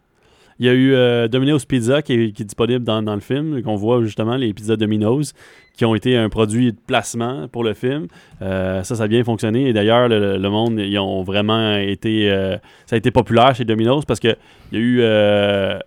[0.59, 4.03] Il y a eu euh, Domino's Pizza qui est, disponible dans, le film, qu'on voit
[4.03, 5.33] justement les pizzas Domino's
[5.77, 8.09] qui ont été un produit de placement pour le film.
[8.43, 9.69] Euh, ça, ça a bien fonctionné.
[9.69, 12.29] Et d'ailleurs, le, monde, ils ont vraiment été.
[12.29, 14.37] euh, ça a été populaire chez Domino's parce que
[14.73, 15.81] il y a eu.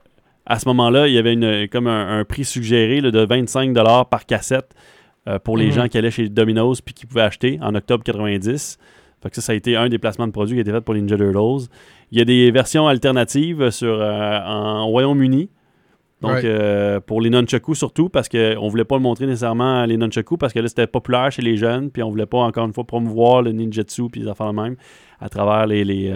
[0.52, 3.74] À ce moment-là, il y avait une, comme un, un prix suggéré là, de 25
[4.10, 4.74] par cassette
[5.28, 5.72] euh, pour les Mhm.
[5.72, 8.78] gens qui allaient chez Domino's puis qui pouvaient acheter en octobre 90.
[9.24, 10.82] Fait que ça, ça a été un des placements de produits qui a été fait
[10.82, 11.68] pour les Ninja Turtles.
[12.12, 15.50] Il y a des versions alternatives sur, euh, en Royaume-Uni.
[16.22, 16.46] Donc, Right.
[16.46, 20.38] euh, pour les nunchakus surtout, parce qu'on ne voulait pas le montrer nécessairement les nunchakus,
[20.40, 22.84] parce que là, c'était populaire chez les jeunes, puis on voulait pas, encore une fois,
[22.84, 24.76] promouvoir le ninjutsu, puis les affaires même,
[25.20, 26.14] à travers les, les,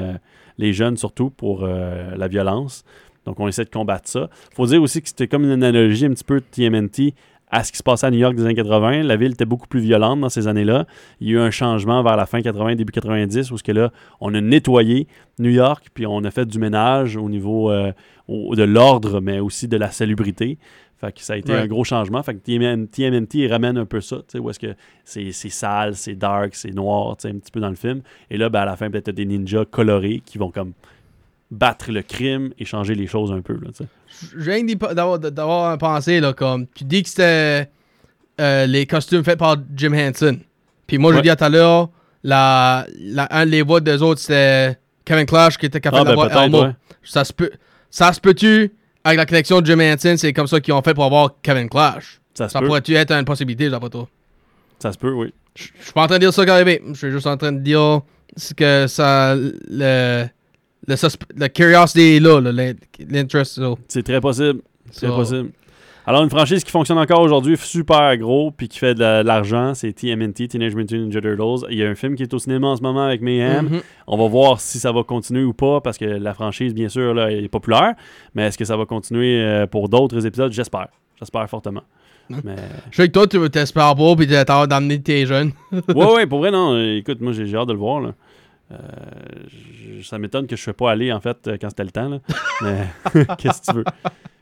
[0.59, 2.83] les jeunes surtout, pour la violence.
[3.25, 4.29] Donc, on essaie de combattre ça.
[4.53, 7.13] faut dire aussi que c'était comme une analogie un petit peu de TMNT
[7.51, 9.03] à ce qui se passait à New York des années 80.
[9.03, 10.87] La ville était beaucoup plus violente dans ces années-là.
[11.21, 13.71] Il y a eu un changement vers la fin 80, début 90, où ce que
[13.71, 15.07] là, on a nettoyé
[15.39, 17.91] New York, puis on a fait du ménage au niveau euh,
[18.27, 20.57] au- de l'ordre, mais aussi de la salubrité.
[20.99, 21.59] Fait que ça a été Ouais.
[21.59, 22.23] un gros changement.
[22.23, 24.73] Fait que TMN TMNT ramène un peu ça, tu sais, où est-ce que
[25.03, 28.01] c'est c'est sale, c'est dark, c'est noir, un petit peu dans le film.
[28.31, 30.71] Et là, ben, à la fin, peut-être des ninjas colorés qui vont comme
[31.51, 33.69] battre le crime et changer les choses un peu, là.
[34.35, 37.69] Je viens d'avoir pensée, là, comme tu dis que c'était
[38.41, 40.37] euh, les costumes faits par Jim Henson.
[40.87, 41.21] Puis moi, je Ouais.
[41.23, 41.89] dis à tout à l'heure,
[42.23, 46.21] la, la, un des voix des autres, c'était Kevin Clash qui était capable Ah, ben,
[46.27, 46.63] d'avoir Elmo.
[46.63, 46.71] ouais.
[47.03, 47.51] Ça se peut.
[47.89, 48.71] Ça se peut-tu,
[49.03, 51.69] avec la collection de Jim Henson, c'est comme ça qu'ils ont fait pour avoir Kevin
[51.69, 52.19] Clash?
[52.33, 54.07] Ça pourrait-tu être une possibilité, d'après toi?
[54.79, 55.33] Ça se peut, oui.
[55.55, 56.93] Je suis pas en train de dire ça carrément.
[56.93, 58.01] Je suis juste en train de dire
[58.57, 59.35] que ça.
[59.35, 60.25] Le.
[60.87, 60.95] Le,
[61.35, 62.73] le curiosity est là, là, l'in-
[63.09, 63.57] l'interest.
[63.57, 63.73] là.
[63.87, 64.61] C'est très possible.
[64.91, 65.49] C'est possible.
[66.07, 69.27] Alors, une franchise qui fonctionne encore aujourd'hui, super gros, puis qui fait de la- de
[69.27, 71.65] l'argent, c'est TMNT, Teenage Mutant Ninja Turtles.
[71.71, 73.65] Il y a un film qui est au cinéma en ce moment avec Mayhem.
[73.65, 73.81] Mhm.
[74.05, 77.15] On va voir si ça va continuer ou pas, parce que la franchise, bien sûr,
[77.15, 77.95] là, est populaire.
[78.35, 80.51] Mais est-ce que ça va continuer euh, pour d'autres épisodes?
[80.51, 80.89] J'espère.
[81.17, 81.81] J'espère fortement.
[82.29, 82.55] Mais...
[82.91, 85.51] Je sais que toi, tu t'espères pas, puis hâte d'amener tes jeunes.
[85.71, 86.77] ouais, ouais, pour vrai, non.
[86.97, 88.01] Écoute, moi, j'ai j'ai hâte de le voir.
[88.01, 88.13] Là.
[88.71, 88.77] Euh,
[89.47, 92.09] je- ça m'étonne que je ne pas aller, en fait, euh, quand c'était le temps.
[92.09, 92.19] Là.
[92.61, 92.87] Mais
[93.37, 93.83] qu'est-ce que tu veux?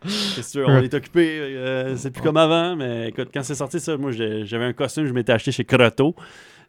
[0.02, 0.68] Qu'est-ce que tu veux?
[0.68, 1.40] On est occupé.
[1.40, 2.76] euh, c'est plus comme avant.
[2.76, 5.66] Mais écoute, quand c'est sorti, ça, moi, j'avais un costume que je m'étais acheté chez
[5.66, 6.16] Croteau.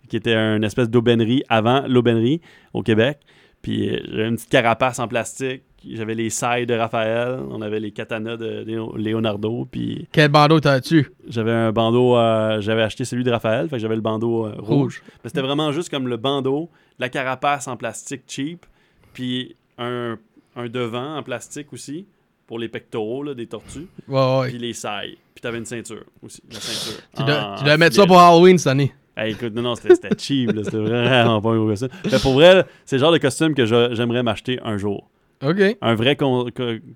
[0.08, 2.40] qui était une espèce d'aubainerie avant l'aubainerie
[2.74, 3.18] au Québec.
[3.62, 5.62] Puis j'avais une petite carapace en plastique.
[5.92, 7.40] J'avais les sailles de Raphaël.
[7.50, 8.64] On avait les katanas de
[8.96, 9.66] Leonardo.
[9.70, 11.10] Puis Quel bandeau t'as-tu?
[11.28, 12.16] j'avais un bandeau.
[12.16, 13.68] euh, j'avais acheté celui de Raphaël.
[13.68, 14.66] Fait que j'avais le bandeau euh, rouge.
[14.68, 15.02] Rouge.
[15.22, 18.64] Mais C'était vraiment juste comme le bandeau, la carapace en plastique cheap.
[19.12, 20.16] Puis un,
[20.56, 22.06] un devant en plastique aussi.
[22.46, 23.86] Pour les pectoraux là, des tortues.
[24.06, 24.48] Ouais, ouais.
[24.50, 25.16] Puis les sailles.
[25.34, 26.42] Puis t'avais une ceinture aussi.
[26.52, 27.02] La ceinture.
[27.16, 28.92] Tu dois, en tu dois mettre ça pour Halloween cette année.
[29.16, 31.88] Hey, écoute, non, non, c'était cheap, c'était vraiment pas un gros costume.
[32.10, 35.08] Mais pour vrai, c'est le genre de costume que j'aimerais m'acheter un jour.
[35.42, 35.76] OK.
[35.80, 36.48] Un vrai, con-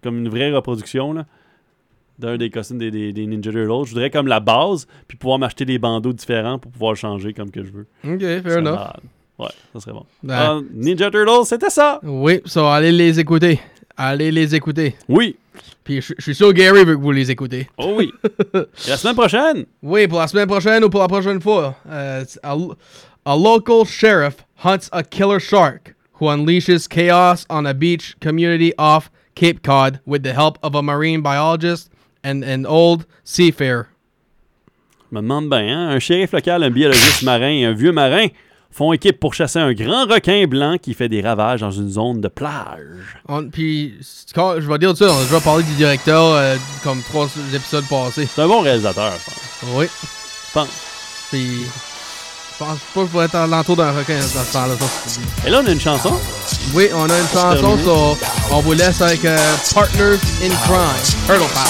[0.03, 1.27] comme une vraie reproduction, là,
[2.19, 3.85] d'un des costumes des, des, des Ninja Turtles.
[3.87, 7.33] Je voudrais comme la base, puis pouvoir m'acheter des bandeaux différents pour pouvoir le changer
[7.33, 7.87] comme que je veux.
[8.05, 8.65] OK, fair enough.
[8.75, 9.01] malade.
[9.39, 10.05] Ouais, ça serait bon.
[10.23, 12.01] Ben, Ah, Ninja Turtles, c'était ça!
[12.03, 13.61] Oui, so allez les écouter.
[13.97, 14.97] Allez les écouter.
[15.09, 15.37] Oui!
[15.85, 17.69] Puis je je suis sûr Gary veut que vous les écoutez.
[17.79, 18.13] Oh oui!
[18.55, 21.77] Et la semaine prochaine, Oui, pour la semaine prochaine ou pour la prochaine fois.
[21.89, 22.57] euh, a,
[23.25, 29.11] a local sheriff hunts a killer shark who unleashes chaos on a beach community off
[29.35, 31.91] Cape Cod with the help of a marine biologist
[32.25, 33.89] and an old seafarer.
[35.11, 38.29] je me demande bien, hein, un shérif local, un biologiste marin et un vieux marin
[38.71, 42.21] font équipe pour chasser un grand requin blanc qui fait des ravages dans une zone
[42.21, 43.19] de plage.
[43.53, 47.85] Puis, je vais dire ça, on a déjà parlé du directeur euh, comme trois épisodes
[47.89, 48.27] passés.
[48.27, 49.75] C'est un bon réalisateur, je pense.
[49.75, 49.87] Oui.
[49.87, 50.69] Je pense.
[51.31, 51.65] Puis,
[52.59, 54.75] je pense pas que je vais être à l'entour d'un requin dans ce temps-là.
[54.79, 55.21] ça.
[55.47, 56.13] Et là, on a une chanson.
[56.75, 58.19] Oui, on a une chanson, so
[58.51, 59.39] on vous laisse avec euh,
[59.73, 61.69] Partners in Crime, Turtle Power.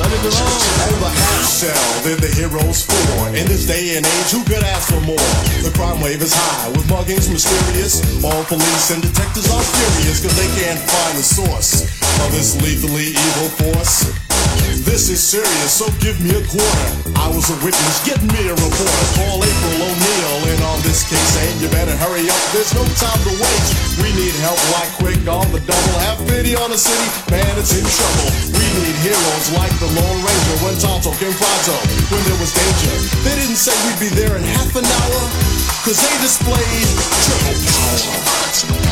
[0.00, 3.28] Over half shell, they're the heroes for.
[3.36, 5.20] In this day and age, who could ask for more?
[5.62, 8.00] The crime wave is high, with muggings mysterious.
[8.24, 11.84] All police and detectives are furious, cause they can't find the source
[12.24, 14.08] of this lethally evil force.
[14.88, 16.88] This is serious, so give me a quarter.
[17.14, 19.04] I was a witness, get me a reporter.
[19.14, 23.32] Call April O'Neil on this case, and you better hurry up, there's no time to
[23.38, 23.70] waste.
[24.02, 25.96] We need help like quick on the double.
[26.02, 28.26] Have pity on the city, man, it's in trouble.
[28.50, 31.76] We need heroes like the Lone Ranger when Tonto came pronto,
[32.10, 32.94] when there was danger.
[33.22, 35.20] They didn't say we'd be there in half an hour,
[35.86, 36.88] cause they displayed
[37.22, 38.90] triple power.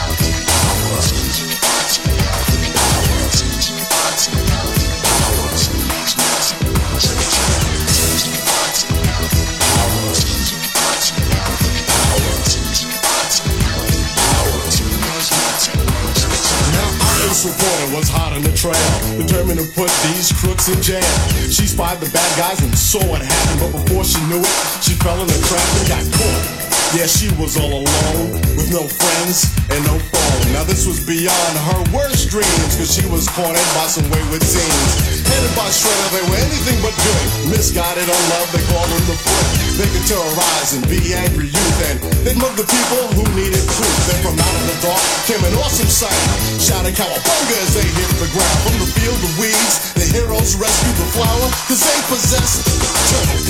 [17.39, 18.75] Iris reporter was hot on the trail,
[19.17, 21.03] determined to put these crooks in jail.
[21.49, 24.95] She spied the bad guys and saw what happened, but before she knew it, she
[24.95, 26.68] fell in the trap and got caught.
[26.97, 30.41] Yeah, she was all alone, with no friends and no phone.
[30.57, 34.93] Now this was beyond her worst dreams, cause she was cornered by some wayward teens.
[35.29, 37.53] Headed by Shredder, they were anything but good.
[37.53, 39.47] Misguided on love, they called them the foot.
[39.77, 43.97] They could terrorize and be angry youth, and they'd mug the people who needed proof.
[44.09, 46.17] Then from out of the dark came an awesome sight.
[46.57, 48.59] Shouting cowabunga as they hit the ground.
[48.65, 52.65] From the field of weeds, the heroes rescued the flower, cause they possessed
[53.13, 53.45] turtle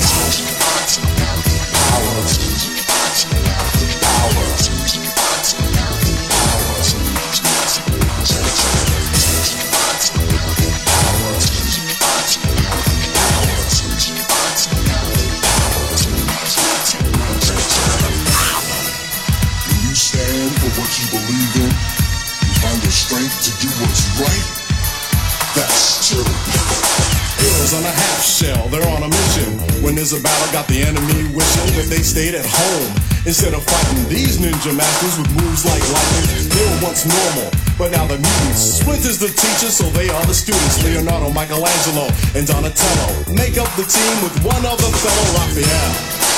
[1.87, 2.68] power.
[28.39, 29.58] Shell, they're on a mission.
[29.89, 32.93] When there's a battle, got the enemy wishing that they stayed at home.
[33.25, 37.89] Instead of fighting these ninja masters with moves like lightning, they were once normal, but
[37.89, 38.85] now they're mutants.
[38.85, 40.77] Splinter's the teacher, so they are the students.
[40.85, 42.05] Leonardo, Michelangelo,
[42.37, 45.89] and Donatello make up the team with one other fellow, Raphael.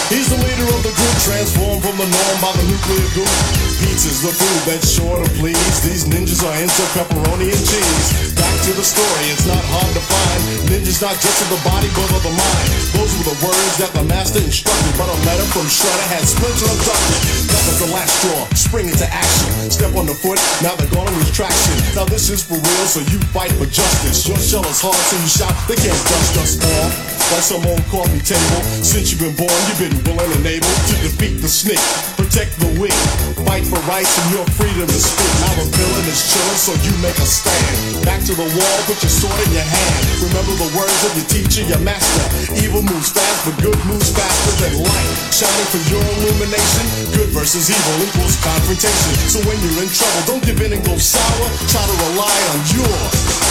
[0.07, 3.35] He's the leader of the group, transformed from the norm by the nuclear goop.
[3.83, 5.75] Pizza's the food that's sure to please.
[5.83, 8.30] These ninjas are into pepperoni and cheese.
[8.41, 10.41] Back to the story, it's not hard to find.
[10.65, 12.67] Ninjas not just of the body, but of the mind.
[12.97, 16.65] Those were the words that the master instructed, but a letter from Shredder had Splinter
[16.65, 17.21] abducted.
[17.53, 18.41] That was the last straw.
[18.57, 19.69] Spring into action.
[19.69, 21.77] Step on the foot, now they're gonna traction.
[21.93, 24.27] Now this is for real, so you fight for justice.
[24.27, 26.93] Your shell is hard, so you shout, they can't dust us off.
[27.31, 28.61] Like some old coffee table.
[28.83, 31.79] Since you've been born, you've been willing and able to defeat the snake.
[32.17, 33.30] Protect the weak.
[33.45, 35.31] Fight for rights and your freedom to speak.
[35.43, 38.05] Now the villain is chilling, so you make a stand.
[38.05, 40.03] Back to the wall, put your sword in your hand.
[40.23, 42.23] Remember the words of your teacher, your master.
[42.63, 45.09] Evil moves fast, but good moves faster than light.
[45.35, 46.85] Shining for your illumination.
[47.11, 49.13] Good versus evil equals confrontation.
[49.27, 51.47] So when you're in trouble, don't give in and go sour.
[51.67, 52.95] Try to rely on your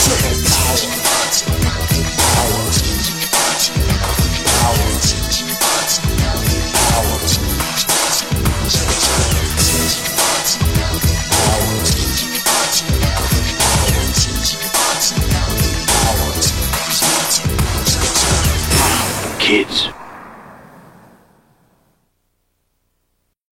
[0.07, 1.11] triple power
[19.51, 19.99] kids.